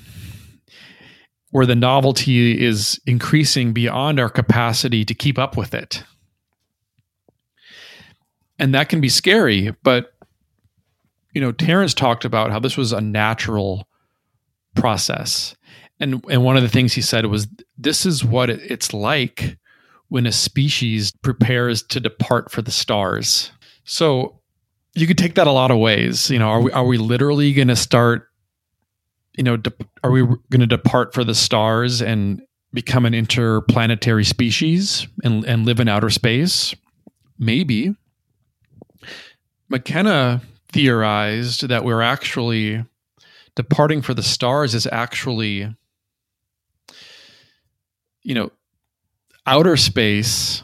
[1.50, 6.04] where the novelty is increasing beyond our capacity to keep up with it.
[8.60, 10.12] And that can be scary, but
[11.34, 13.88] you know, Terence talked about how this was a natural
[14.76, 15.56] process.
[16.02, 17.46] And and one of the things he said was
[17.78, 19.56] this is what it's like
[20.08, 23.52] when a species prepares to depart for the stars.
[23.84, 24.40] So
[24.94, 26.28] you could take that a lot of ways.
[26.28, 28.28] You know, are we are we literally going to start?
[29.38, 29.72] You know, de-
[30.02, 32.42] are we going to depart for the stars and
[32.74, 36.74] become an interplanetary species and and live in outer space?
[37.38, 37.94] Maybe.
[39.68, 40.42] McKenna
[40.72, 42.84] theorized that we're actually
[43.54, 45.74] departing for the stars is actually,
[48.22, 48.50] you know,
[49.46, 50.62] outer space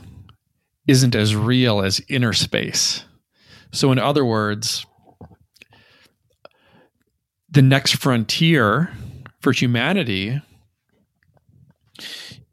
[0.86, 3.04] isn't as real as inner space.
[3.72, 4.86] So, in other words,
[7.50, 8.90] the next frontier
[9.40, 10.40] for humanity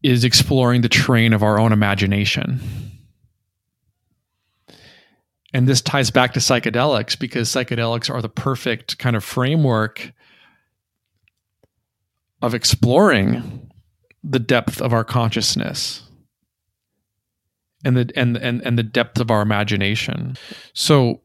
[0.04, 2.60] is exploring the terrain of our own imagination.
[5.54, 10.12] And this ties back to psychedelics because psychedelics are the perfect kind of framework
[12.42, 13.65] of exploring
[14.28, 16.02] the depth of our consciousness
[17.84, 20.36] and the and and and the depth of our imagination.
[20.74, 21.22] So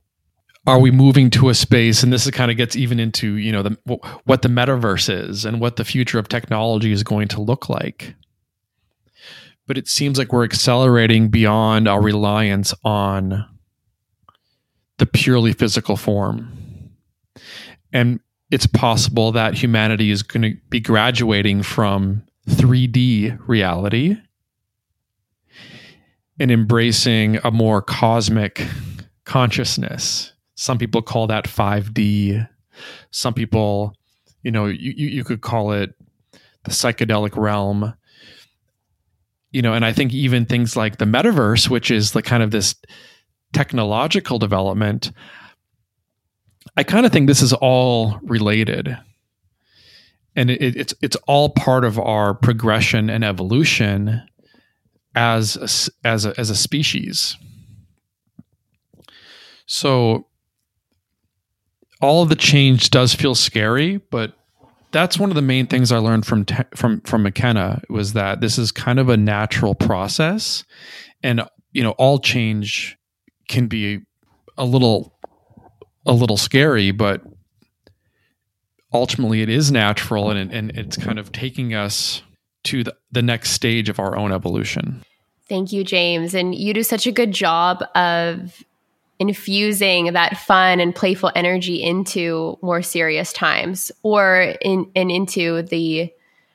[0.66, 3.62] are we moving to a space and this kind of gets even into you know
[3.62, 3.76] the
[4.24, 8.14] what the metaverse is and what the future of technology is going to look like
[9.66, 13.46] but it seems like we're accelerating beyond our reliance on
[14.98, 16.53] the purely physical form
[17.92, 18.20] and
[18.51, 24.16] it's possible that humanity is going to be graduating from 3D reality
[26.38, 28.66] and embracing a more cosmic
[29.24, 30.32] consciousness.
[30.55, 32.49] Some people call that 5D.
[33.11, 33.95] Some people,
[34.43, 35.95] you know, you, you could call it
[36.64, 37.95] the psychedelic realm.
[39.53, 42.51] You know, and I think even things like the metaverse, which is the kind of
[42.51, 42.74] this
[43.53, 45.12] technological development,
[46.76, 48.97] I kind of think this is all related.
[50.37, 54.22] And it, it's it's all part of our progression and evolution
[55.14, 57.37] as a, as a, as a species.
[59.66, 60.26] So
[62.01, 64.35] all of the change does feel scary, but
[64.93, 68.59] that's one of the main things I learned from from from McKenna was that this
[68.59, 70.64] is kind of a natural process,
[71.22, 72.97] and you know all change
[73.49, 74.01] can be
[74.57, 75.18] a little
[76.07, 77.22] a little scary, but
[78.93, 82.22] ultimately it is natural, and and it's kind of taking us
[82.64, 85.03] to the, the next stage of our own evolution.
[85.49, 86.34] Thank you, James.
[86.34, 88.62] And you do such a good job of
[89.18, 96.12] infusing that fun and playful energy into more serious times or in and into the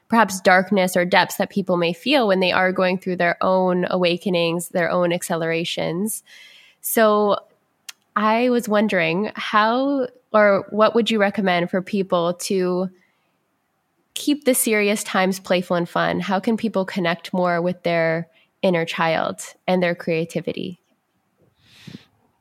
[0.08, 3.86] perhaps darkness or depths that people may feel when they are going through their own
[3.90, 6.24] awakenings, their own accelerations.
[6.82, 7.38] So
[8.16, 12.90] I was wondering how or what would you recommend for people to
[14.16, 16.20] keep the serious times playful and fun?
[16.20, 18.28] How can people connect more with their
[18.62, 20.78] inner child and their creativity?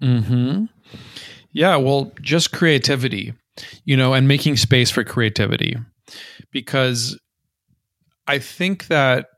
[0.00, 0.64] Hmm.
[1.52, 1.76] Yeah.
[1.76, 3.32] Well, just creativity,
[3.84, 5.76] you know, and making space for creativity,
[6.50, 7.16] because
[8.26, 9.28] I think that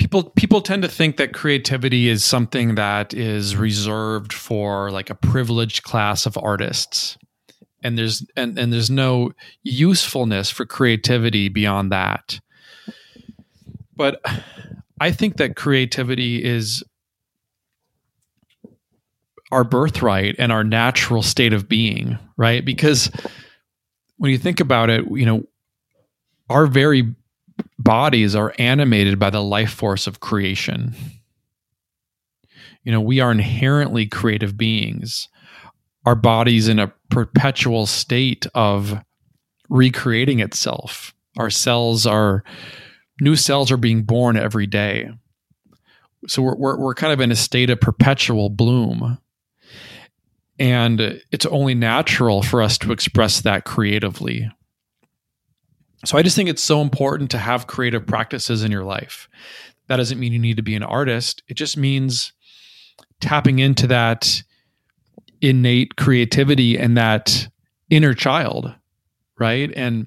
[0.00, 5.14] people people tend to think that creativity is something that is reserved for like a
[5.14, 7.18] privileged class of artists.
[7.82, 9.32] And there's and, and there's no
[9.62, 12.40] usefulness for creativity beyond that.
[13.94, 14.20] But
[15.02, 16.82] i think that creativity is
[19.52, 22.64] our birthright and our natural state of being right?
[22.64, 23.10] Because
[24.16, 25.44] when you think about it you know
[26.48, 27.14] our very
[27.82, 30.94] bodies are animated by the life force of creation
[32.84, 35.28] you know we are inherently creative beings
[36.06, 39.02] our bodies in a perpetual state of
[39.68, 41.14] recreating itself.
[41.38, 42.42] Our cells are
[43.20, 45.10] new cells are being born every day.
[46.26, 49.18] So we're, we're, we're kind of in a state of perpetual bloom.
[50.58, 54.50] And it's only natural for us to express that creatively.
[56.04, 59.28] So I just think it's so important to have creative practices in your life.
[59.88, 61.42] That doesn't mean you need to be an artist.
[61.48, 62.32] It just means
[63.20, 64.42] tapping into that
[65.40, 67.48] innate creativity and that
[67.90, 68.74] inner child,
[69.38, 69.70] right?
[69.74, 70.06] And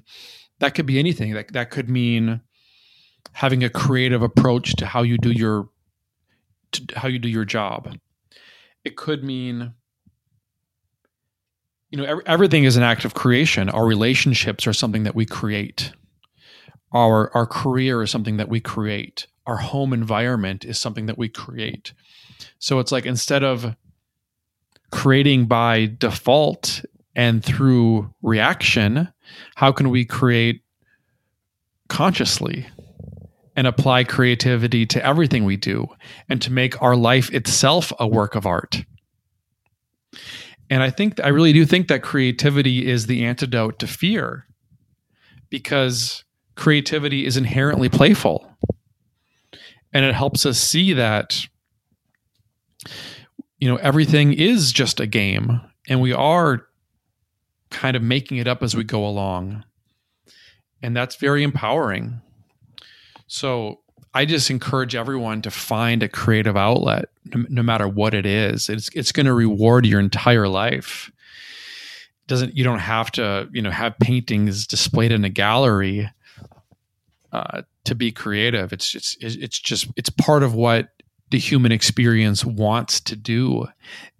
[0.58, 1.34] that could be anything.
[1.34, 2.40] That that could mean
[3.32, 5.68] having a creative approach to how you do your
[6.72, 7.96] to how you do your job.
[8.84, 9.74] It could mean
[11.94, 13.70] you know everything is an act of creation.
[13.70, 15.92] Our relationships are something that we create.
[16.92, 21.28] our our career is something that we create our home environment is something that we
[21.28, 21.92] create
[22.58, 23.76] so it's like instead of
[24.90, 26.84] creating by default
[27.16, 29.08] and through reaction
[29.56, 30.62] how can we create
[31.88, 32.66] consciously
[33.56, 35.86] and apply creativity to everything we do
[36.28, 38.84] and to make our life itself a work of art
[40.70, 44.46] and i think i really do think that creativity is the antidote to fear
[45.50, 46.24] because
[46.56, 48.50] creativity is inherently playful.
[49.92, 51.46] And it helps us see that
[53.58, 56.66] you know everything is just a game and we are
[57.70, 59.64] kind of making it up as we go along.
[60.82, 62.20] And that's very empowering.
[63.26, 63.80] So
[64.14, 68.68] I just encourage everyone to find a creative outlet, no, no matter what it is.
[68.68, 71.10] It's it's going to reward your entire life.
[72.28, 76.08] Doesn't you don't have to you know have paintings displayed in a gallery
[77.32, 78.72] uh, to be creative.
[78.72, 80.90] It's just it's just it's part of what
[81.30, 83.66] the human experience wants to do,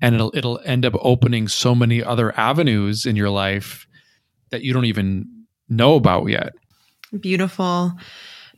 [0.03, 3.87] and it'll it'll end up opening so many other avenues in your life
[4.51, 6.55] that you don't even know about yet.
[7.21, 7.93] Beautiful.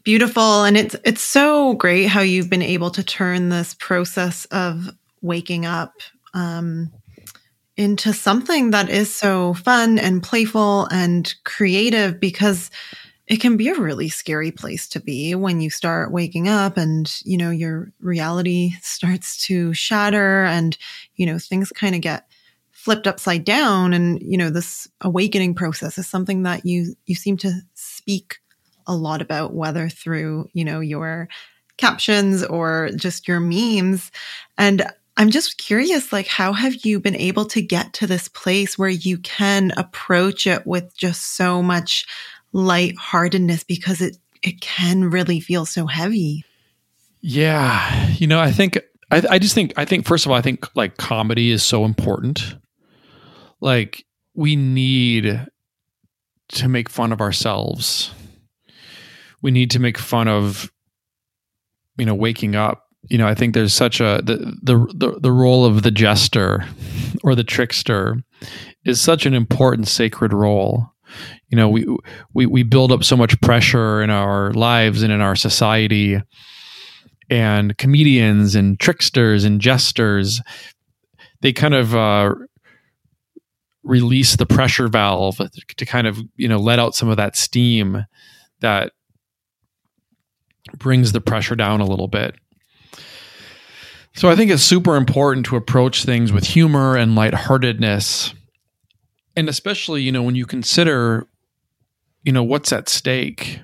[0.06, 0.62] Beautiful.
[0.62, 4.88] And it's it's so great how you've been able to turn this process of
[5.20, 5.94] waking up
[6.32, 6.92] um,
[7.76, 12.70] into something that is so fun and playful and creative because
[13.26, 17.12] it can be a really scary place to be when you start waking up and
[17.24, 20.78] you know your reality starts to shatter and
[21.16, 22.28] you know things kind of get
[22.70, 23.92] flipped upside down.
[23.92, 28.36] And you know this awakening process is something that you you seem to speak
[28.86, 31.28] a lot about whether through you know your
[31.76, 34.10] captions or just your memes
[34.56, 34.86] and
[35.18, 38.90] I'm just curious, like, how have you been able to get to this place where
[38.90, 42.04] you can approach it with just so much
[42.52, 46.44] lightheartedness because it it can really feel so heavy.
[47.20, 48.78] Yeah, you know, I think
[49.10, 51.84] I, I just think I think first of all, I think like comedy is so
[51.84, 52.56] important.
[53.60, 55.46] Like we need
[56.48, 58.12] to make fun of ourselves.
[59.46, 60.72] We need to make fun of
[61.96, 62.82] you know waking up.
[63.08, 66.64] You know, I think there's such a the the the, the role of the jester
[67.22, 68.16] or the trickster
[68.84, 70.90] is such an important sacred role
[71.48, 71.86] you know we
[72.34, 76.20] we we build up so much pressure in our lives and in our society
[77.30, 80.40] and comedians and tricksters and jesters
[81.40, 82.34] they kind of uh,
[83.82, 85.40] release the pressure valve
[85.76, 88.04] to kind of you know let out some of that steam
[88.60, 88.92] that
[90.78, 92.34] brings the pressure down a little bit.
[94.14, 98.34] So i think it's super important to approach things with humor and lightheartedness.
[99.36, 101.26] And especially you know when you consider
[102.22, 103.60] you know what's at stake.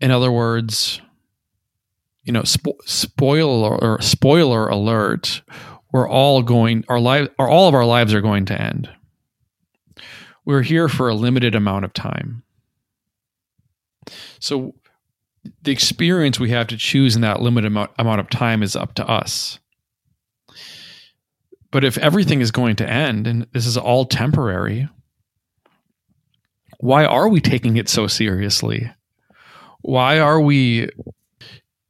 [0.00, 1.00] In other words
[2.24, 5.42] you know spo- spoiler or spoiler alert
[5.92, 8.88] we're all going our life or all of our lives are going to end.
[10.44, 12.42] We're here for a limited amount of time.
[14.38, 14.74] So
[15.62, 18.94] the experience we have to choose in that limited amount, amount of time is up
[18.94, 19.58] to us
[21.70, 24.88] but if everything is going to end and this is all temporary,
[26.78, 28.90] why are we taking it so seriously?
[29.82, 30.88] Why are we,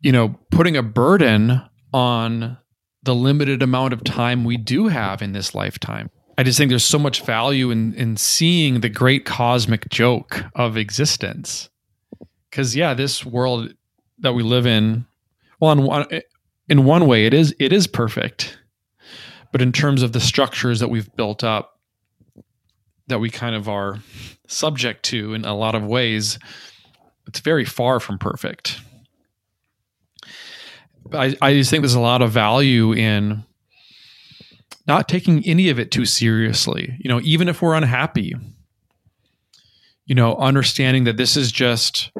[0.01, 2.59] you know, putting a burden on
[3.03, 6.11] the limited amount of time we do have in this lifetime?
[6.37, 10.77] I just think there's so much value in in seeing the great cosmic joke of
[10.77, 11.70] existence.
[12.53, 13.75] Cuz yeah, this world
[14.19, 15.07] that we live in,
[15.61, 16.07] well in one
[16.69, 18.59] in one way it is it is perfect
[19.53, 21.79] but in terms of the structures that we've built up,
[23.09, 23.99] that we kind of are
[24.47, 26.39] subject to in a lot of ways,
[27.27, 28.81] it's very far from perfect.
[31.13, 33.45] I, I just think there's a lot of value in
[34.87, 36.97] not taking any of it too seriously.
[37.01, 38.37] You know, even if we're unhappy,
[40.07, 42.13] you know, understanding that this is just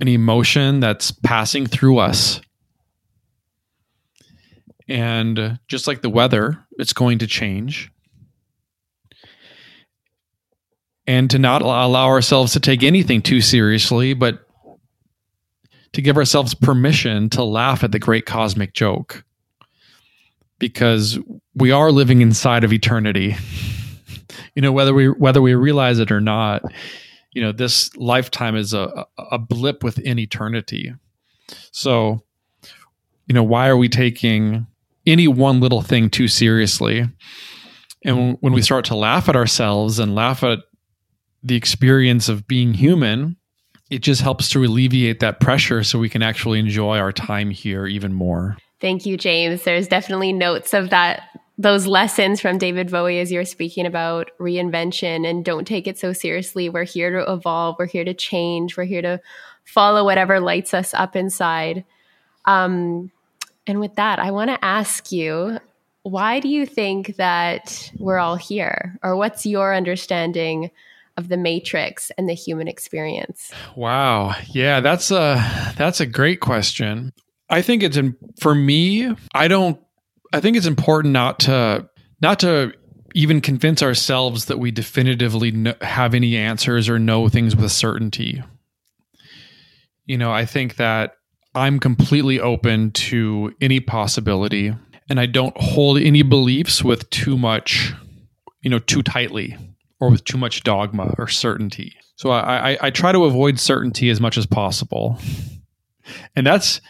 [0.00, 2.40] an emotion that's passing through us
[4.88, 7.90] and just like the weather, it's going to change.
[11.06, 14.40] And to not allow ourselves to take anything too seriously, but
[15.92, 19.24] to give ourselves permission to laugh at the great cosmic joke.
[20.58, 21.18] Because
[21.54, 23.36] we are living inside of eternity.
[24.54, 26.62] you know, whether we whether we realize it or not,
[27.34, 30.94] you know, this lifetime is a, a blip within eternity.
[31.72, 32.22] So,
[33.26, 34.66] you know, why are we taking
[35.06, 37.08] any one little thing too seriously.
[38.04, 40.60] And when we start to laugh at ourselves and laugh at
[41.42, 43.36] the experience of being human
[43.90, 47.86] it just helps to alleviate that pressure so we can actually enjoy our time here
[47.86, 48.56] even more.
[48.80, 49.62] Thank you, James.
[49.62, 51.22] There's definitely notes of that
[51.56, 56.12] those lessons from David Bowie as you're speaking about reinvention and don't take it so
[56.12, 56.68] seriously.
[56.68, 59.20] We're here to evolve, we're here to change, we're here to
[59.64, 61.84] follow whatever lights us up inside.
[62.44, 63.12] Um,
[63.66, 65.58] and with that, I want to ask you
[66.02, 68.98] why do you think that we're all here?
[69.02, 70.70] Or what's your understanding
[71.16, 73.50] of the matrix and the human experience?
[73.74, 74.34] Wow.
[74.48, 75.42] Yeah, that's a
[75.76, 77.12] that's a great question.
[77.48, 79.80] I think it's in, for me, I don't
[80.34, 81.88] I think it's important not to
[82.20, 82.72] not to
[83.14, 88.42] even convince ourselves that we definitively know, have any answers or know things with certainty.
[90.06, 91.12] You know, I think that
[91.54, 94.74] I'm completely open to any possibility
[95.08, 97.92] and I don't hold any beliefs with too much,
[98.60, 99.56] you know, too tightly
[100.00, 101.94] or with too much dogma or certainty.
[102.16, 105.16] So I, I, I try to avoid certainty as much as possible.
[106.34, 106.80] And that's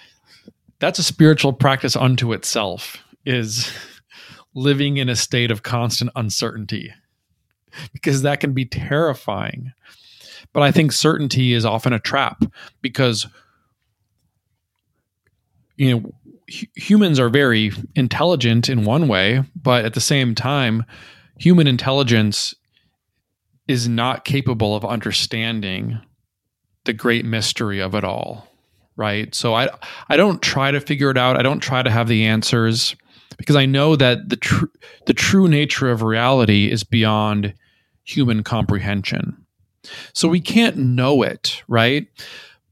[0.80, 3.70] that's a spiritual practice unto itself is
[4.54, 6.92] living in a state of constant uncertainty
[7.92, 9.72] because that can be terrifying.
[10.52, 12.44] But I think certainty is often a trap
[12.80, 13.26] because
[15.76, 16.14] you know
[16.76, 20.84] humans are very intelligent in one way, but at the same time
[21.36, 22.54] human intelligence
[23.66, 25.98] is not capable of understanding
[26.84, 28.48] the great mystery of it all
[28.96, 29.34] right?
[29.34, 29.68] So i
[30.08, 31.36] i don't try to figure it out.
[31.36, 32.94] I don't try to have the answers
[33.36, 34.66] because I know that the tr-
[35.06, 37.54] the true nature of reality is beyond
[38.04, 39.44] human comprehension.
[40.12, 42.06] So we can't know it, right?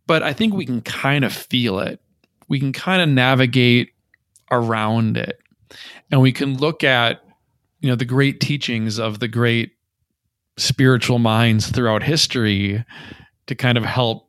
[0.07, 2.01] But I think we can kind of feel it.
[2.49, 3.91] We can kind of navigate
[4.51, 5.39] around it.
[6.11, 7.23] And we can look at
[7.81, 9.73] you know the great teachings of the great
[10.57, 12.85] spiritual minds throughout history
[13.47, 14.29] to kind of help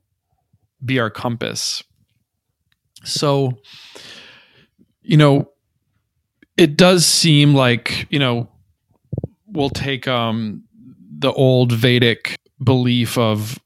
[0.84, 1.84] be our compass.
[3.04, 3.58] So
[5.02, 5.53] you know
[6.58, 8.50] it does seem like you know
[9.48, 10.64] we'll take um
[11.20, 13.60] the old Vedic belief of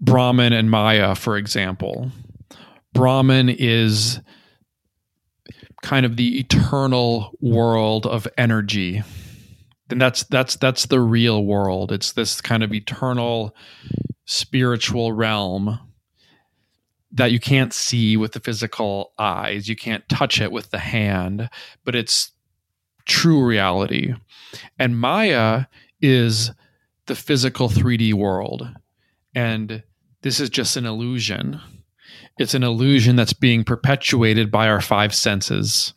[0.00, 2.10] Brahman and Maya, for example.
[2.92, 4.20] Brahman is
[5.82, 9.02] kind of the eternal world of energy.
[9.90, 11.92] And that's that's that's the real world.
[11.92, 13.54] It's this kind of eternal
[14.26, 15.78] spiritual realm
[17.12, 19.68] that you can't see with the physical eyes.
[19.68, 21.48] You can't touch it with the hand,
[21.84, 22.32] but it's
[23.06, 24.14] true reality.
[24.78, 25.64] And Maya
[26.00, 26.52] is
[27.06, 28.68] the physical 3D world.
[29.34, 29.82] And
[30.22, 31.60] this is just an illusion.
[32.38, 35.94] It's an illusion that's being perpetuated by our five senses.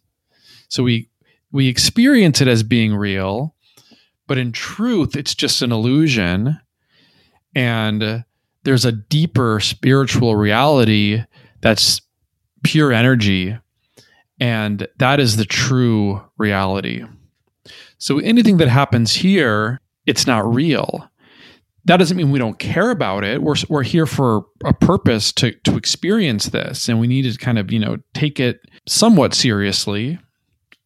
[0.70, 1.10] So we
[1.52, 3.56] we experience it as being real,
[4.26, 6.60] but in truth it's just an illusion.
[7.54, 8.24] And
[8.64, 11.24] there's a deeper spiritual reality
[11.62, 12.02] that's
[12.64, 13.58] pure energy
[14.40, 17.04] and that is the true reality.
[17.98, 21.08] So anything that happens here it's not real.
[21.86, 23.42] That doesn't mean we don't care about it.
[23.42, 27.58] We're, we're here for a purpose to, to experience this and we need to kind
[27.58, 30.20] of you know take it somewhat seriously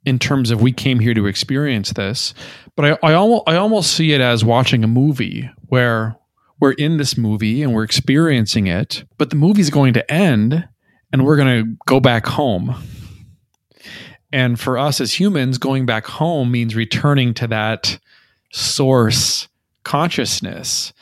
[0.06, 2.34] in terms of we came here to experience this.
[2.76, 6.16] But I, I, almost, I almost see it as watching a movie where
[6.60, 10.68] we're in this movie and we're experiencing it, but the movie's going to end
[11.12, 12.76] and we're going to go back home.
[14.32, 18.00] And for us as humans, going back home means returning to that
[18.52, 19.48] source
[19.84, 20.94] consciousness,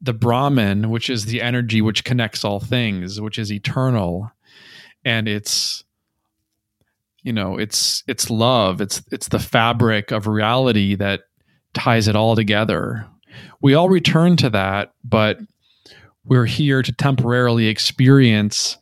[0.00, 4.30] the Brahman, which is the energy which connects all things, which is eternal.
[5.04, 5.82] And it's
[7.22, 11.22] you know, it's it's love, it's it's the fabric of reality that
[11.74, 13.04] ties it all together
[13.60, 15.38] we all return to that, but
[16.24, 18.78] we're here to temporarily experience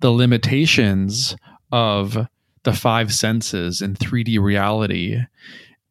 [0.00, 1.36] the limitations
[1.72, 2.26] of
[2.62, 5.18] the five senses in 3D reality.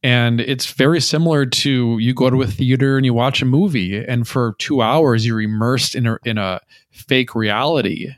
[0.01, 4.03] And it's very similar to you go to a theater and you watch a movie,
[4.03, 6.59] and for two hours you're immersed in a, in a
[6.91, 8.09] fake reality.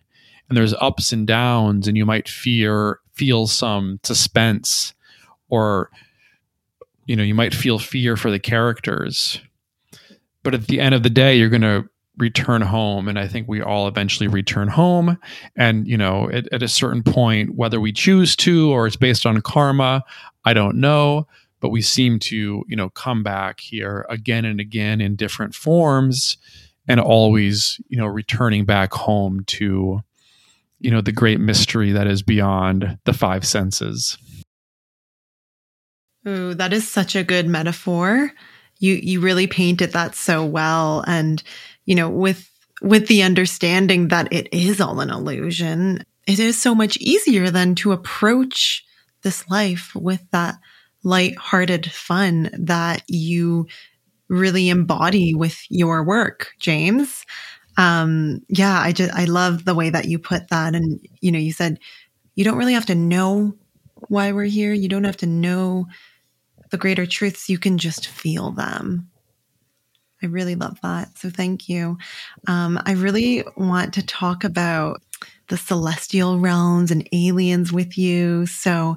[0.49, 4.93] And there's ups and downs, and you might fear feel some suspense,
[5.49, 5.89] or
[7.05, 9.39] you know you might feel fear for the characters
[10.45, 13.09] but at the end of the day you're going to return home.
[13.09, 15.17] And i think we all eventually return home.
[15.57, 19.25] And you know at, at, a certain point whether we choose to or it's based
[19.25, 20.05] on karma
[20.45, 21.27] i don't know.
[21.59, 26.37] But we seem to you know come back here again and again in different forms
[26.87, 30.01] and always you know returning back home to
[30.79, 34.17] you know the great mystery that is beyond the five senses.
[36.27, 38.31] Ooh, that is such a good metaphor
[38.79, 41.41] you you really painted that so well and
[41.85, 42.49] you know with
[42.81, 47.75] with the understanding that it is all an illusion, it is so much easier than
[47.75, 48.85] to approach
[49.23, 50.55] this life with that
[51.03, 53.65] light-hearted fun that you
[54.27, 57.25] really embody with your work, James.
[57.77, 61.39] Um, yeah, I just I love the way that you put that, and you know,
[61.39, 61.79] you said
[62.35, 63.53] you don't really have to know
[64.09, 64.73] why we're here.
[64.73, 65.87] You don't have to know
[66.71, 67.49] the greater truths.
[67.49, 69.09] You can just feel them.
[70.23, 71.17] I really love that.
[71.17, 71.97] So thank you.
[72.47, 75.01] Um, I really want to talk about
[75.49, 78.45] the celestial realms and aliens with you.
[78.47, 78.95] So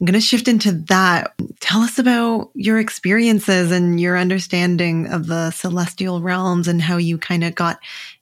[0.00, 1.34] I'm going to shift into that.
[1.60, 7.18] Tell us about your experiences and your understanding of the celestial realms and how you
[7.18, 7.78] kind of got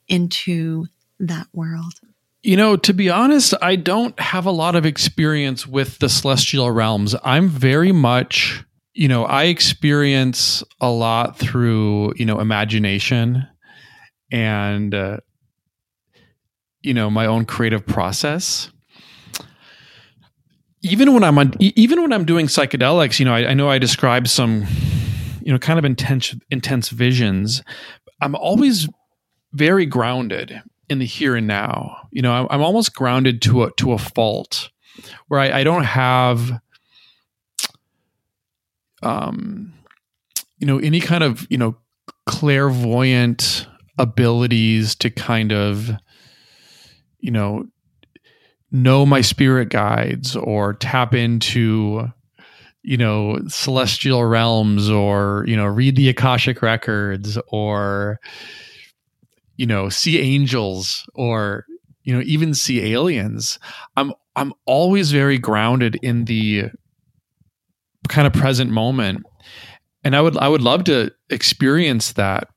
[0.08, 0.86] into
[1.20, 1.94] that world.
[2.42, 6.70] You know, to be honest, I don't have a lot of experience with the celestial
[6.70, 7.16] realms.
[7.24, 8.64] I'm very much,
[8.94, 13.46] you know, I experience a lot through, you know, imagination
[14.30, 15.18] and, uh,
[16.80, 18.70] you know, my own creative process
[20.82, 23.78] even when I'm on, even when I'm doing psychedelics, you know, I, I know I
[23.78, 24.66] describe some,
[25.42, 27.62] you know, kind of intense intense visions.
[28.20, 28.88] I'm always
[29.52, 32.08] very grounded in the here and now.
[32.10, 34.70] You know, I'm, I'm almost grounded to a to a fault,
[35.28, 36.60] where I, I don't have,
[39.02, 39.72] um,
[40.58, 41.76] you know, any kind of you know
[42.26, 43.66] clairvoyant
[43.98, 45.90] abilities to kind of,
[47.18, 47.66] you know,
[48.70, 52.08] know my spirit guides or tap into
[52.82, 58.20] you know celestial realms or you know read the akashic records or
[59.58, 61.66] you know see angels or
[62.04, 63.58] you know even see aliens
[63.96, 66.64] i'm i'm always very grounded in the
[68.08, 69.22] kind of present moment
[70.02, 72.48] and i would i would love to experience that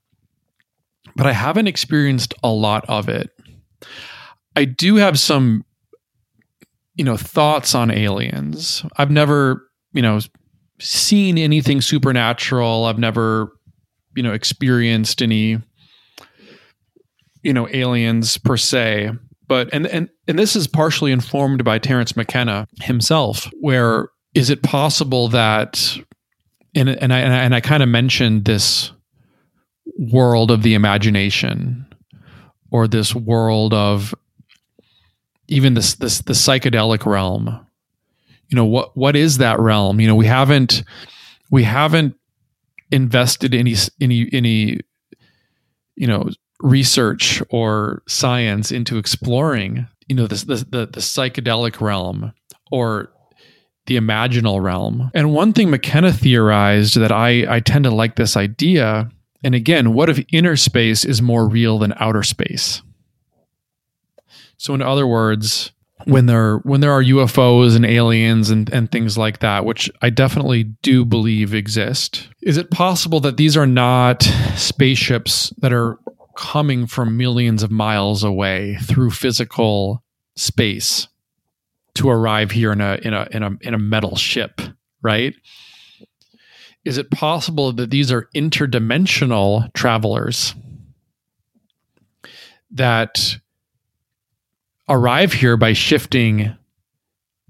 [1.14, 3.28] but i haven't experienced a lot of it
[4.56, 5.62] i do have some
[6.94, 8.84] you know, thoughts on aliens.
[8.96, 10.20] I've never, you know,
[10.78, 12.84] seen anything supernatural.
[12.84, 13.52] I've never,
[14.14, 15.58] you know, experienced any,
[17.42, 19.10] you know, aliens per se.
[19.48, 23.50] But and and and this is partially informed by Terence McKenna himself.
[23.60, 25.98] Where is it possible that,
[26.74, 28.92] and and I and I, I kind of mentioned this
[29.98, 31.86] world of the imagination,
[32.70, 34.14] or this world of
[35.48, 37.66] even this this the psychedelic realm
[38.52, 40.84] you know what what is that realm you know we haven't
[41.50, 42.14] we haven't
[42.90, 44.78] invested any any any
[45.96, 46.28] you know
[46.62, 50.36] research or science into exploring you know the
[50.70, 52.32] the psychedelic realm
[52.70, 53.12] or
[53.86, 55.10] the imaginal realm.
[55.12, 59.10] And one thing McKenna theorized that i i tend to like this idea
[59.42, 62.82] and again what if inner space is more real than outer space?
[64.56, 65.72] So in other words,
[66.04, 70.10] when there when there are UFOs and aliens and, and things like that, which I
[70.10, 74.22] definitely do believe exist, is it possible that these are not
[74.56, 75.98] spaceships that are
[76.36, 80.02] coming from millions of miles away through physical
[80.36, 81.08] space
[81.94, 84.60] to arrive here in a in a in a in a metal ship,
[85.02, 85.34] right?
[86.84, 90.54] Is it possible that these are interdimensional travelers
[92.72, 93.36] that
[94.88, 96.56] arrive here by shifting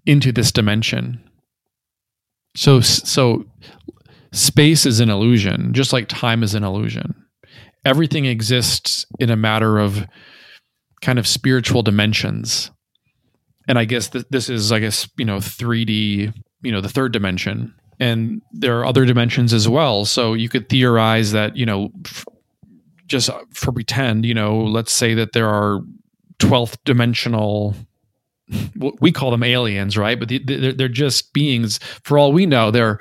[0.06, 1.22] into this dimension.
[2.54, 3.44] So so
[4.32, 7.14] space is an illusion, just like time is an illusion.
[7.84, 10.06] Everything exists in a matter of
[11.00, 12.70] kind of spiritual dimensions.
[13.68, 17.12] And I guess th- this is I guess, you know, 3D, you know, the third
[17.12, 17.74] dimension.
[18.00, 20.04] And there are other dimensions as well.
[20.04, 22.24] So you could theorize that, you know, f-
[23.06, 25.80] just for pretend, you know, let's say that there are
[26.38, 27.76] 12th dimensional
[29.00, 32.98] we call them aliens right but they're, they're just beings for all we know they're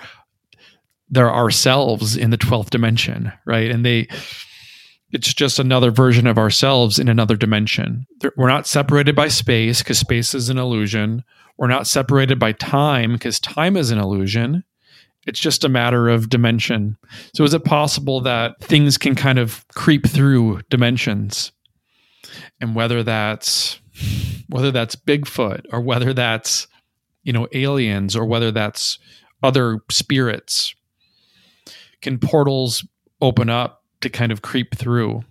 [1.10, 4.08] they're ourselves in the 12th dimension right and they
[5.12, 8.06] it's just another version of ourselves in another dimension.
[8.38, 11.24] We're not separated by space because space is an illusion.
[11.58, 14.64] We're not separated by time because time is an illusion.
[15.28, 16.98] It's just a matter of dimension.
[17.36, 21.52] So is it possible that things can kind of creep through dimensions?
[22.60, 23.80] And whether that's
[24.50, 26.68] whether that's Bigfoot or whether that's
[27.24, 28.98] you know aliens or whether that's
[29.44, 30.74] other spirits
[32.02, 32.86] can portals
[33.22, 35.24] open up to kind of creep through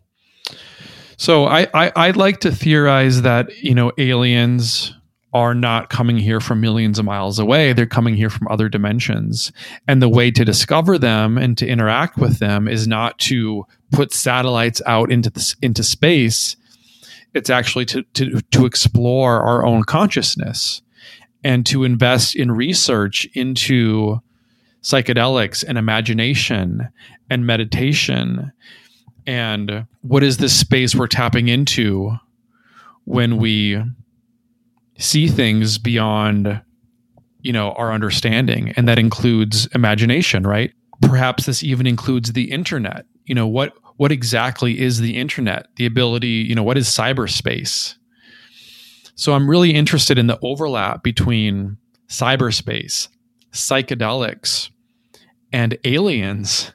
[1.16, 4.94] so I, I i'd like to theorize that you know aliens
[5.32, 7.72] are not coming here from millions of miles away.
[7.72, 9.52] They're coming here from other dimensions.
[9.86, 14.12] And the way to discover them and to interact with them is not to put
[14.12, 16.56] satellites out into the, into space.
[17.32, 20.82] It's actually to, to, to explore our own consciousness
[21.44, 24.20] and to invest in research into
[24.82, 26.88] psychedelics and imagination
[27.28, 28.52] and meditation.
[29.26, 32.16] And what is this space we're tapping into
[33.04, 33.82] when we
[34.98, 36.60] see things beyond
[37.42, 38.72] you know our understanding?
[38.76, 40.72] And that includes imagination right?
[41.02, 43.06] Perhaps this even includes the internet.
[43.24, 45.66] You know what what exactly is the internet?
[45.76, 47.96] The ability you know what is cyberspace?
[49.14, 51.76] So i'm really interested in the overlap between
[52.08, 53.08] cyberspace
[53.52, 54.70] psychedelics
[55.52, 56.72] and aliens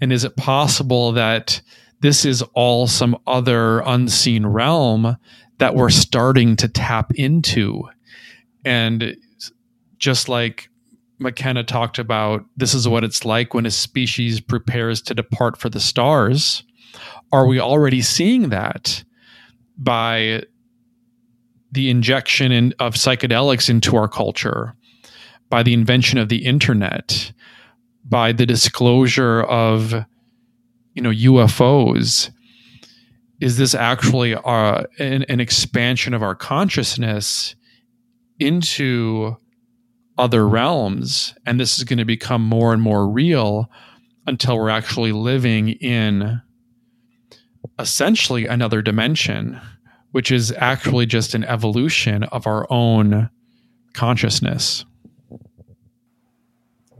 [0.00, 1.60] and is it possible that
[2.00, 5.16] this is all some other unseen realm
[5.58, 7.84] that we're starting to tap into.
[8.64, 9.16] And
[9.98, 10.70] just like
[11.18, 15.68] McKenna talked about, this is what it's like when a species prepares to depart for
[15.68, 16.64] the stars.
[17.30, 19.04] Are we already seeing that
[19.76, 20.44] by
[21.70, 24.74] the injection in, of psychedelics into our culture,
[25.50, 27.32] by the invention of the internet,
[28.04, 29.92] by the disclosure of
[30.94, 32.30] you know UFOs?
[33.40, 37.56] is this actually uh, an, an expansion of our consciousness
[38.38, 39.36] into
[40.18, 41.34] other realms?
[41.46, 43.70] And this is going to become more and more real
[44.26, 46.40] until we're actually living in
[47.78, 49.58] essentially another dimension,
[50.12, 53.30] which is actually just an evolution of our own
[53.94, 54.84] consciousness.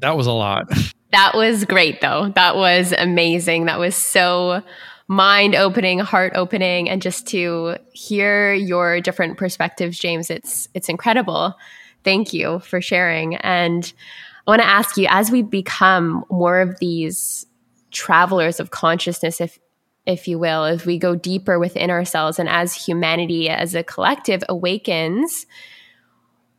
[0.01, 0.69] That was a lot.
[1.13, 2.31] That was great, though.
[2.35, 3.67] That was amazing.
[3.67, 4.63] That was so
[5.09, 10.31] mind opening, heart opening, and just to hear your different perspectives, James.
[10.31, 11.57] It's it's incredible.
[12.05, 13.35] Thank you for sharing.
[13.37, 13.93] And
[14.47, 17.45] I want to ask you, as we become more of these
[17.91, 19.59] travelers of consciousness, if
[20.07, 24.43] if you will, as we go deeper within ourselves and as humanity as a collective
[24.49, 25.45] awakens,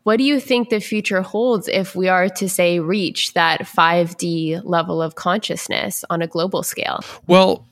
[0.03, 4.61] what do you think the future holds if we are to say reach that 5D
[4.63, 7.01] level of consciousness on a global scale?
[7.27, 7.67] Well,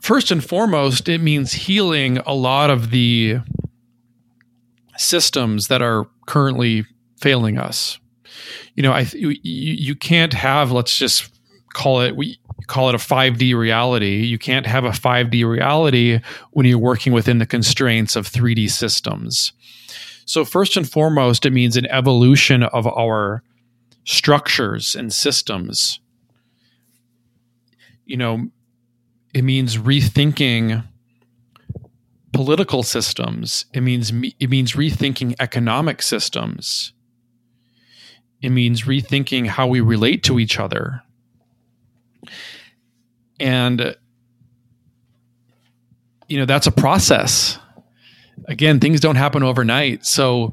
[0.00, 3.38] first and foremost, it means healing a lot of the
[4.96, 6.84] systems that are currently
[7.20, 7.98] failing us.
[8.74, 11.32] You know, I you, you can't have let's just
[11.72, 14.24] call it we call it a 5D reality.
[14.24, 16.20] You can't have a 5D reality
[16.50, 19.52] when you're working within the constraints of 3D systems.
[20.28, 23.42] So first and foremost, it means an evolution of our
[24.04, 26.00] structures and systems.
[28.04, 28.50] You know,
[29.32, 30.84] it means rethinking
[32.34, 33.64] political systems.
[33.72, 36.92] It means it means rethinking economic systems.
[38.42, 41.00] It means rethinking how we relate to each other.
[43.40, 43.96] And
[46.28, 47.58] you know, that's a process.
[48.46, 50.06] Again, things don't happen overnight.
[50.06, 50.52] So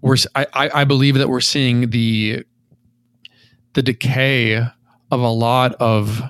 [0.00, 2.44] we're I, I believe that we're seeing the
[3.74, 6.22] the decay of a lot of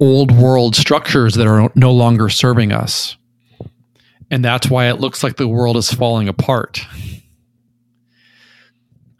[0.00, 3.16] old world structures that are no longer serving us.
[4.30, 6.80] And that's why it looks like the world is falling apart.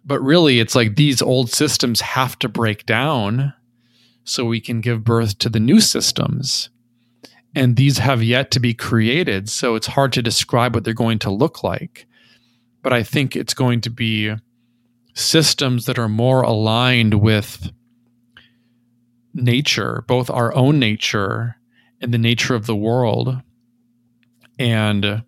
[0.05, 3.55] But really, it's like these old systems have to break down
[4.25, 6.69] so we can give birth to the new systems.
[7.55, 9.49] And these have yet to be created.
[9.49, 12.07] So it's hard to describe what they're going to look like.
[12.83, 14.35] But I think it's going to be
[15.15, 17.71] systems that are more aligned with
[19.33, 21.57] nature, both our own nature
[22.01, 23.41] and the nature of the world,
[24.59, 25.25] and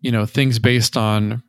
[0.00, 1.42] you know things based on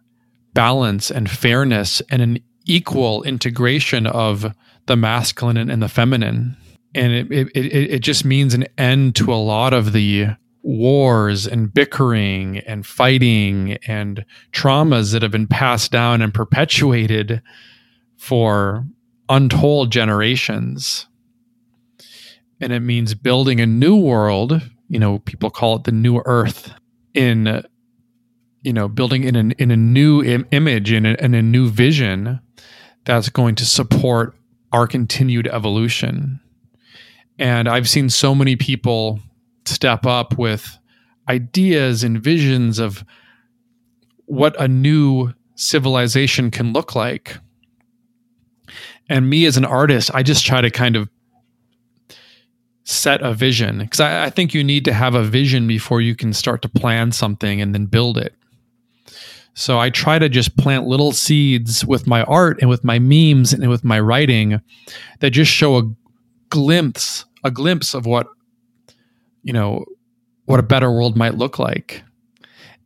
[0.53, 4.53] balance and fairness and an equal integration of
[4.87, 6.57] the masculine and the feminine.
[6.95, 10.27] And it, it, it, it just means an end to a lot of the
[10.63, 17.41] wars and bickering and fighting and traumas that have been passed down and perpetuated
[18.17, 18.85] for
[19.27, 21.05] untold generations.
[22.61, 24.61] And it means building a new world.
[24.87, 26.73] You know, people call it the new earth
[27.13, 27.61] in,
[28.63, 31.69] you know, building in, an, in a new Im- image and in, in a new
[31.69, 32.39] vision
[33.03, 34.33] that's going to support
[34.71, 36.39] our continued evolution.
[37.37, 39.19] And I've seen so many people
[39.65, 40.77] step up with
[41.27, 43.03] ideas and visions of
[44.25, 47.37] what a new civilization can look like.
[49.09, 51.09] And me as an artist, I just try to kind of
[52.83, 56.15] set a vision because I, I, think you need to have a vision before you
[56.15, 58.35] can start to plan something and then build it.
[59.55, 63.53] So I try to just plant little seeds with my art and with my memes
[63.53, 64.61] and with my writing
[65.19, 65.83] that just show a
[66.49, 68.27] glimpse, a glimpse of what,
[69.43, 69.85] you know,
[70.45, 72.03] what a better world might look like.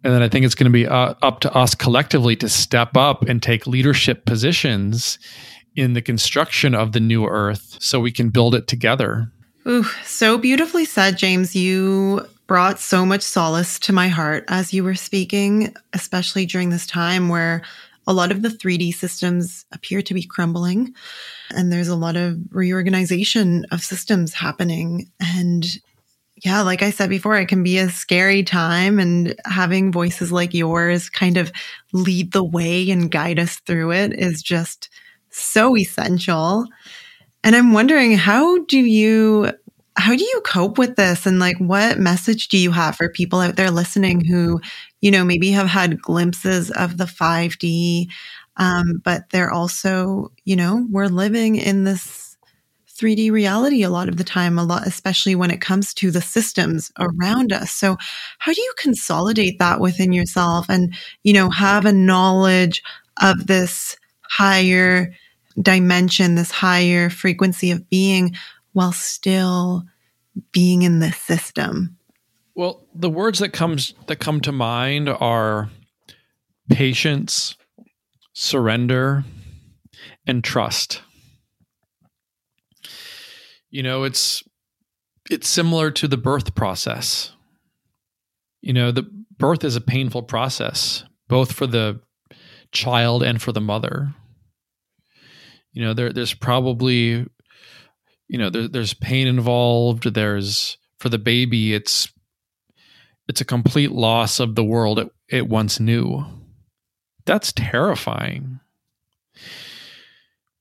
[0.04, 2.96] And then I think it's going to be uh, up to us collectively to step
[2.96, 5.20] up and take leadership positions
[5.76, 9.32] in the construction of the new earth so we can build it together.
[9.68, 11.56] Ooh, so beautifully said, James.
[11.56, 16.88] You brought so much solace to my heart as you were speaking, especially during this
[16.88, 17.62] time where
[18.08, 20.96] a lot of the 3D systems appear to be crumbling
[21.56, 25.12] and there's a lot of reorganization of systems happening.
[25.20, 25.66] And
[26.44, 30.54] yeah, like I said before, it can be a scary time, and having voices like
[30.54, 31.52] yours kind of
[31.92, 34.90] lead the way and guide us through it is just
[35.30, 36.66] so essential.
[37.44, 39.52] And I'm wondering, how do you
[40.00, 43.42] how do you cope with this and like what message do you have for people
[43.42, 44.62] out there listening who
[45.02, 48.08] you know maybe have had glimpses of the 5d
[48.60, 52.38] um, but they're also you know we're living in this
[53.00, 56.22] 3d reality a lot of the time a lot especially when it comes to the
[56.22, 57.96] systems around us so
[58.40, 60.94] how do you consolidate that within yourself and
[61.24, 62.84] you know have a knowledge
[63.22, 63.98] of this
[64.30, 65.12] higher
[65.60, 68.36] dimension this higher frequency of being
[68.74, 69.84] while still
[70.52, 71.98] being in the system?
[72.56, 75.70] Well, the words that comes that come to mind are
[76.70, 77.56] patience,
[78.40, 79.26] surrender,
[80.26, 81.02] and trust.
[83.70, 84.42] You know, it's
[85.30, 87.34] it's similar to the birth process.
[88.62, 89.04] You know, the
[89.38, 92.00] birth is a painful process, both for the
[92.72, 94.14] child and for the mother.
[95.74, 97.28] You know, there there's probably
[98.30, 102.08] you know there, there's pain involved there's for the baby it's
[103.28, 106.24] it's a complete loss of the world it, it once knew
[107.26, 108.60] that's terrifying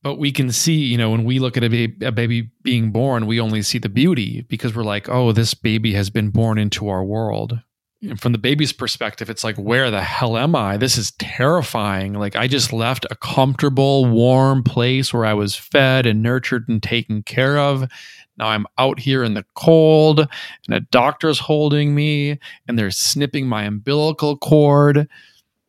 [0.03, 2.91] but we can see you know when we look at a baby, a baby being
[2.91, 6.59] born we only see the beauty because we're like oh this baby has been born
[6.59, 7.61] into our world
[8.01, 10.77] and from the baby's perspective, it's like, where the hell am I?
[10.77, 12.15] This is terrifying.
[12.15, 16.81] Like, I just left a comfortable, warm place where I was fed and nurtured and
[16.81, 17.91] taken care of.
[18.37, 22.39] Now I'm out here in the cold, and a doctor's holding me,
[22.69, 25.09] and they're snipping my umbilical cord.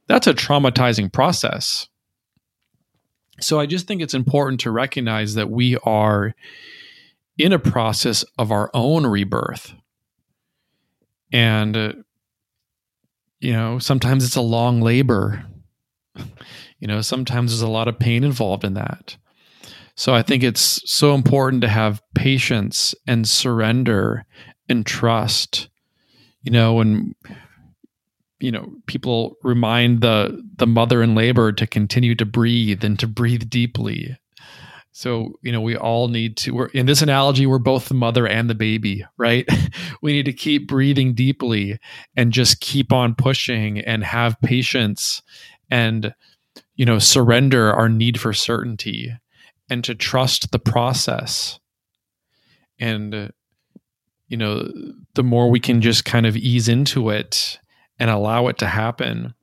[0.09, 1.87] That's a traumatizing process.
[3.39, 6.35] So I just think it's important to recognize that we are
[7.37, 9.73] in a process of our own rebirth.
[11.31, 11.93] And uh,
[13.39, 15.45] you know, sometimes it's a long labor.
[16.79, 19.15] You know, sometimes there's a lot of pain involved in that.
[19.95, 24.25] So I think it's so important to have patience and surrender
[24.67, 25.69] and trust.
[26.41, 27.15] You know, when
[28.39, 33.07] you know people remind the the mother in labor to continue to breathe and to
[33.07, 34.17] breathe deeply
[34.99, 38.27] so, you know, we all need to, we're in this analogy, we're both the mother
[38.27, 39.47] and the baby, right?
[40.01, 41.79] we need to keep breathing deeply
[42.17, 45.21] and just keep on pushing and have patience
[45.69, 46.13] and,
[46.75, 49.13] you know, surrender our need for certainty
[49.69, 51.61] and to trust the process.
[52.79, 53.31] And,
[54.27, 54.69] you know,
[55.13, 57.59] the more we can just kind of ease into it
[57.99, 59.33] and allow it to happen,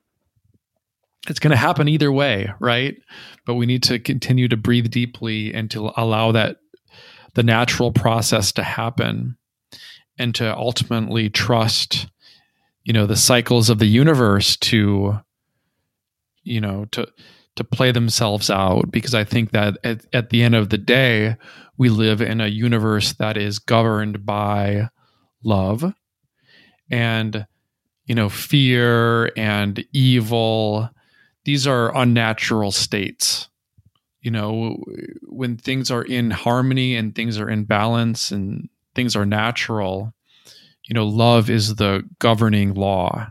[1.29, 2.97] it's going to happen either way, right?
[3.45, 6.57] But we need to continue to breathe deeply and to allow that
[7.33, 9.37] the natural process to happen
[10.17, 12.07] and to ultimately trust
[12.87, 15.19] you know the cycles of the universe to
[16.43, 17.05] you know to
[17.57, 21.35] to play themselves out because i think that at, at the end of the day
[21.77, 24.89] we live in a universe that is governed by
[25.43, 25.93] love
[26.89, 27.45] and
[28.07, 30.89] you know fear and evil.
[31.45, 33.49] These are unnatural states.
[34.21, 34.83] You know
[35.23, 40.13] when things are in harmony and things are in balance and things are natural
[40.87, 43.29] you know love is the governing law.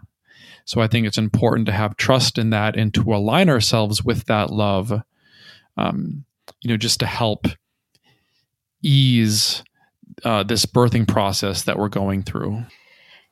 [0.65, 4.25] So i think it's important to have trust in that and to align ourselves with
[4.27, 4.93] that love
[5.77, 6.25] um,
[6.61, 7.47] you know just to help
[8.83, 9.63] ease
[10.25, 12.65] uh, this birthing process that we're going through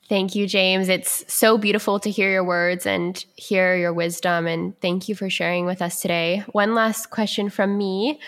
[0.08, 0.88] Thank you, James.
[0.90, 4.46] It's so beautiful to hear your words and hear your wisdom.
[4.46, 6.44] And thank you for sharing with us today.
[6.52, 8.20] One last question from me.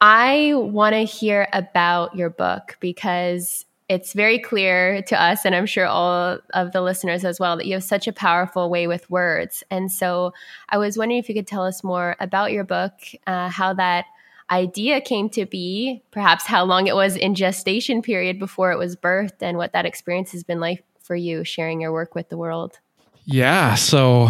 [0.00, 5.66] I want to hear about your book because it's very clear to us, and I'm
[5.66, 9.10] sure all of the listeners as well, that you have such a powerful way with
[9.10, 9.64] words.
[9.70, 10.32] And so
[10.68, 12.92] I was wondering if you could tell us more about your book,
[13.26, 14.06] uh, how that
[14.48, 18.96] idea came to be, perhaps how long it was in gestation period before it was
[18.96, 22.36] birthed, and what that experience has been like for you sharing your work with the
[22.36, 22.78] world?
[23.24, 23.74] Yeah.
[23.74, 24.28] So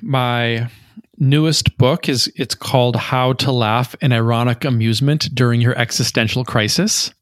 [0.00, 0.70] my
[1.18, 7.12] newest book is it's called How to Laugh in Ironic Amusement During Your Existential Crisis.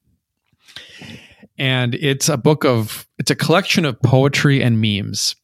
[1.56, 5.34] And it's a book of it's a collection of poetry and memes.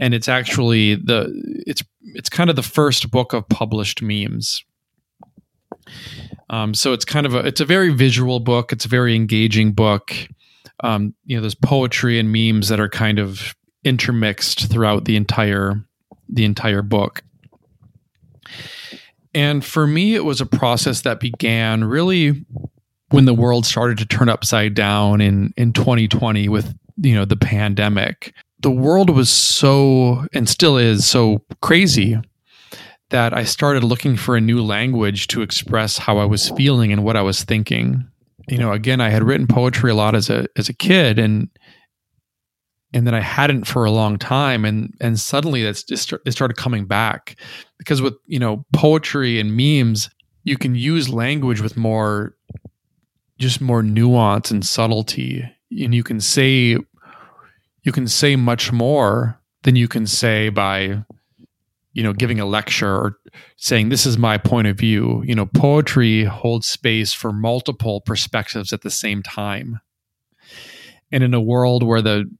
[0.00, 1.28] And it's actually the
[1.66, 1.84] it's
[2.14, 4.64] it's kind of the first book of published memes.
[6.48, 8.72] Um, so it's kind of a it's a very visual book.
[8.72, 10.14] It's a very engaging book.
[10.80, 13.54] Um, you know, there's poetry and memes that are kind of
[13.84, 15.84] intermixed throughout the entire
[16.28, 17.22] the entire book.
[19.34, 22.44] And for me, it was a process that began really
[23.10, 27.36] when the world started to turn upside down in in 2020 with you know the
[27.36, 28.34] pandemic.
[28.60, 32.18] The world was so and still is so crazy
[33.10, 37.04] that I started looking for a new language to express how I was feeling and
[37.04, 38.06] what I was thinking.
[38.48, 41.48] You know, again, I had written poetry a lot as a as a kid and
[42.94, 46.56] and then I hadn't for a long time, and and suddenly that's just it started
[46.56, 47.38] coming back
[47.76, 50.08] because with you know poetry and memes,
[50.44, 52.34] you can use language with more,
[53.38, 56.78] just more nuance and subtlety, and you can say,
[57.82, 61.04] you can say much more than you can say by,
[61.92, 63.17] you know, giving a lecture or
[63.56, 65.22] saying this is my point of view.
[65.24, 69.80] You know, poetry holds space for multiple perspectives at the same time.
[71.10, 72.30] And in a world where the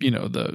[0.00, 0.54] you know the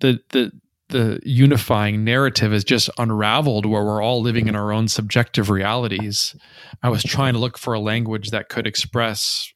[0.00, 0.52] the the
[0.88, 6.34] the unifying narrative is just unraveled where we're all living in our own subjective realities
[6.82, 9.52] i was trying to look for a language that could express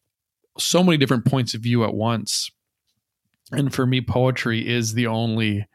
[0.58, 2.50] so many different points of view at once
[3.50, 5.66] and for me poetry is the only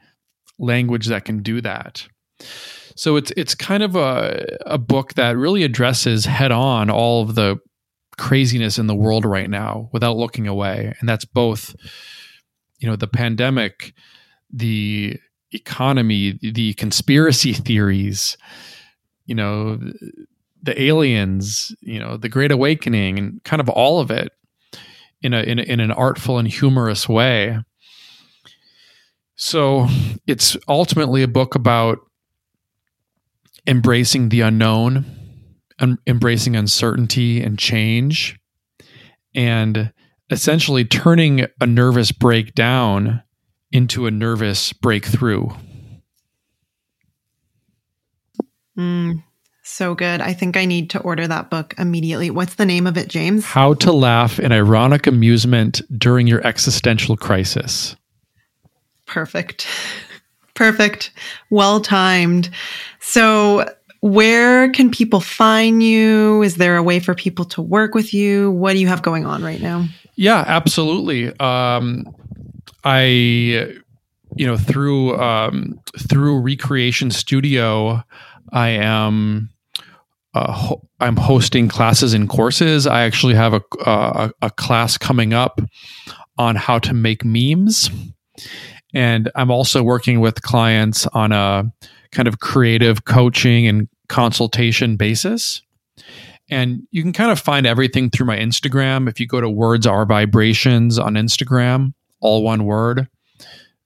[0.59, 2.07] language that can do that
[2.97, 7.35] so it's it's kind of a a book that really addresses head on all of
[7.35, 7.57] the
[8.17, 10.95] craziness in the world right now without looking away.
[10.99, 11.75] And that's both
[12.79, 13.93] you know the pandemic
[14.51, 15.19] the
[15.51, 18.37] economy the conspiracy theories
[19.25, 19.79] you know
[20.61, 24.31] the aliens you know the great awakening and kind of all of it
[25.21, 27.59] in a in, a, in an artful and humorous way.
[29.35, 29.87] So
[30.25, 31.99] it's ultimately a book about
[33.67, 35.05] embracing the unknown
[35.79, 38.39] um, embracing uncertainty and change
[39.35, 39.91] and
[40.29, 43.21] essentially turning a nervous breakdown
[43.71, 45.47] into a nervous breakthrough.
[48.77, 49.23] Mm,
[49.63, 50.21] so good.
[50.21, 52.29] I think I need to order that book immediately.
[52.29, 53.45] What's the name of it, James?
[53.45, 57.95] How to Laugh in Ironic Amusement During Your Existential Crisis.
[59.05, 59.67] Perfect.
[60.57, 61.11] Perfect.
[61.51, 62.49] Well timed.
[62.99, 66.41] So, where can people find you?
[66.41, 68.51] Is there a way for people to work with you?
[68.51, 69.87] What do you have going on right now?
[70.15, 71.27] Yeah, absolutely.
[71.39, 72.05] Um,
[72.83, 73.03] I,
[74.35, 75.79] you know, through um,
[76.09, 78.03] through Recreation Studio,
[78.51, 79.49] I am
[80.33, 82.87] uh, ho- I'm hosting classes and courses.
[82.87, 85.61] I actually have a, a a class coming up
[86.39, 87.91] on how to make memes,
[88.93, 91.71] and I'm also working with clients on a
[92.11, 95.61] kind of creative coaching and consultation basis.
[96.49, 99.09] And you can kind of find everything through my Instagram.
[99.09, 103.09] If you go to Words Are Vibrations on Instagram, all one word,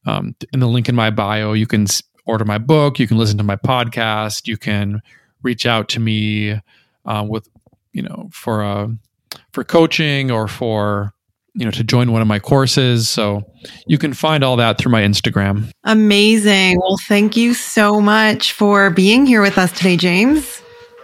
[0.05, 1.87] um, in the link in my bio, you can
[2.25, 5.01] order my book, you can listen to my podcast, you can
[5.41, 6.59] reach out to me
[7.05, 7.49] uh, with,
[7.93, 8.87] you know, for uh,
[9.51, 11.13] for coaching or for
[11.53, 13.09] you know to join one of my courses.
[13.09, 13.43] So
[13.87, 15.71] you can find all that through my instagram.
[15.83, 16.77] Amazing.
[16.79, 20.61] Well thank you so much for being here with us today james.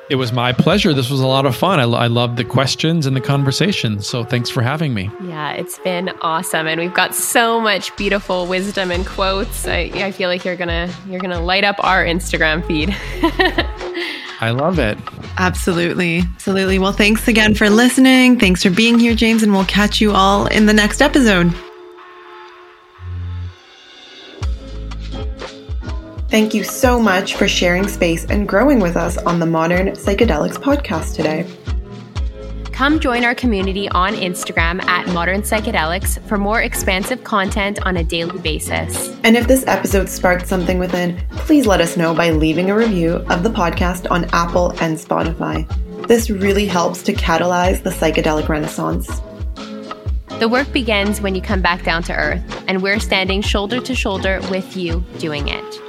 [0.09, 0.93] It was my pleasure.
[0.93, 1.81] This was a lot of fun.
[1.81, 5.11] I, I love the questions and the conversation so thanks for having me.
[5.23, 6.67] Yeah it's been awesome.
[6.67, 9.67] And we've got so much beautiful wisdom and quotes.
[9.67, 12.95] I, I feel like you're gonna you're gonna light up our instagram feed
[14.39, 14.97] I love it.
[15.37, 16.19] Absolutely.
[16.19, 16.79] Absolutely.
[16.79, 18.39] Well, thanks again for listening.
[18.39, 21.53] Thanks for being here, James, and we'll catch you all in the next episode.
[26.29, 30.57] Thank you so much for sharing space and growing with us on the Modern Psychedelics
[30.57, 31.47] podcast today.
[32.77, 38.03] Come join our community on Instagram at Modern Psychedelics for more expansive content on a
[38.03, 39.17] daily basis.
[39.23, 43.13] And if this episode sparked something within, please let us know by leaving a review
[43.31, 45.67] of the podcast on Apple and Spotify.
[46.07, 49.07] This really helps to catalyze the psychedelic renaissance.
[50.37, 53.95] The work begins when you come back down to earth, and we're standing shoulder to
[53.95, 55.86] shoulder with you doing it.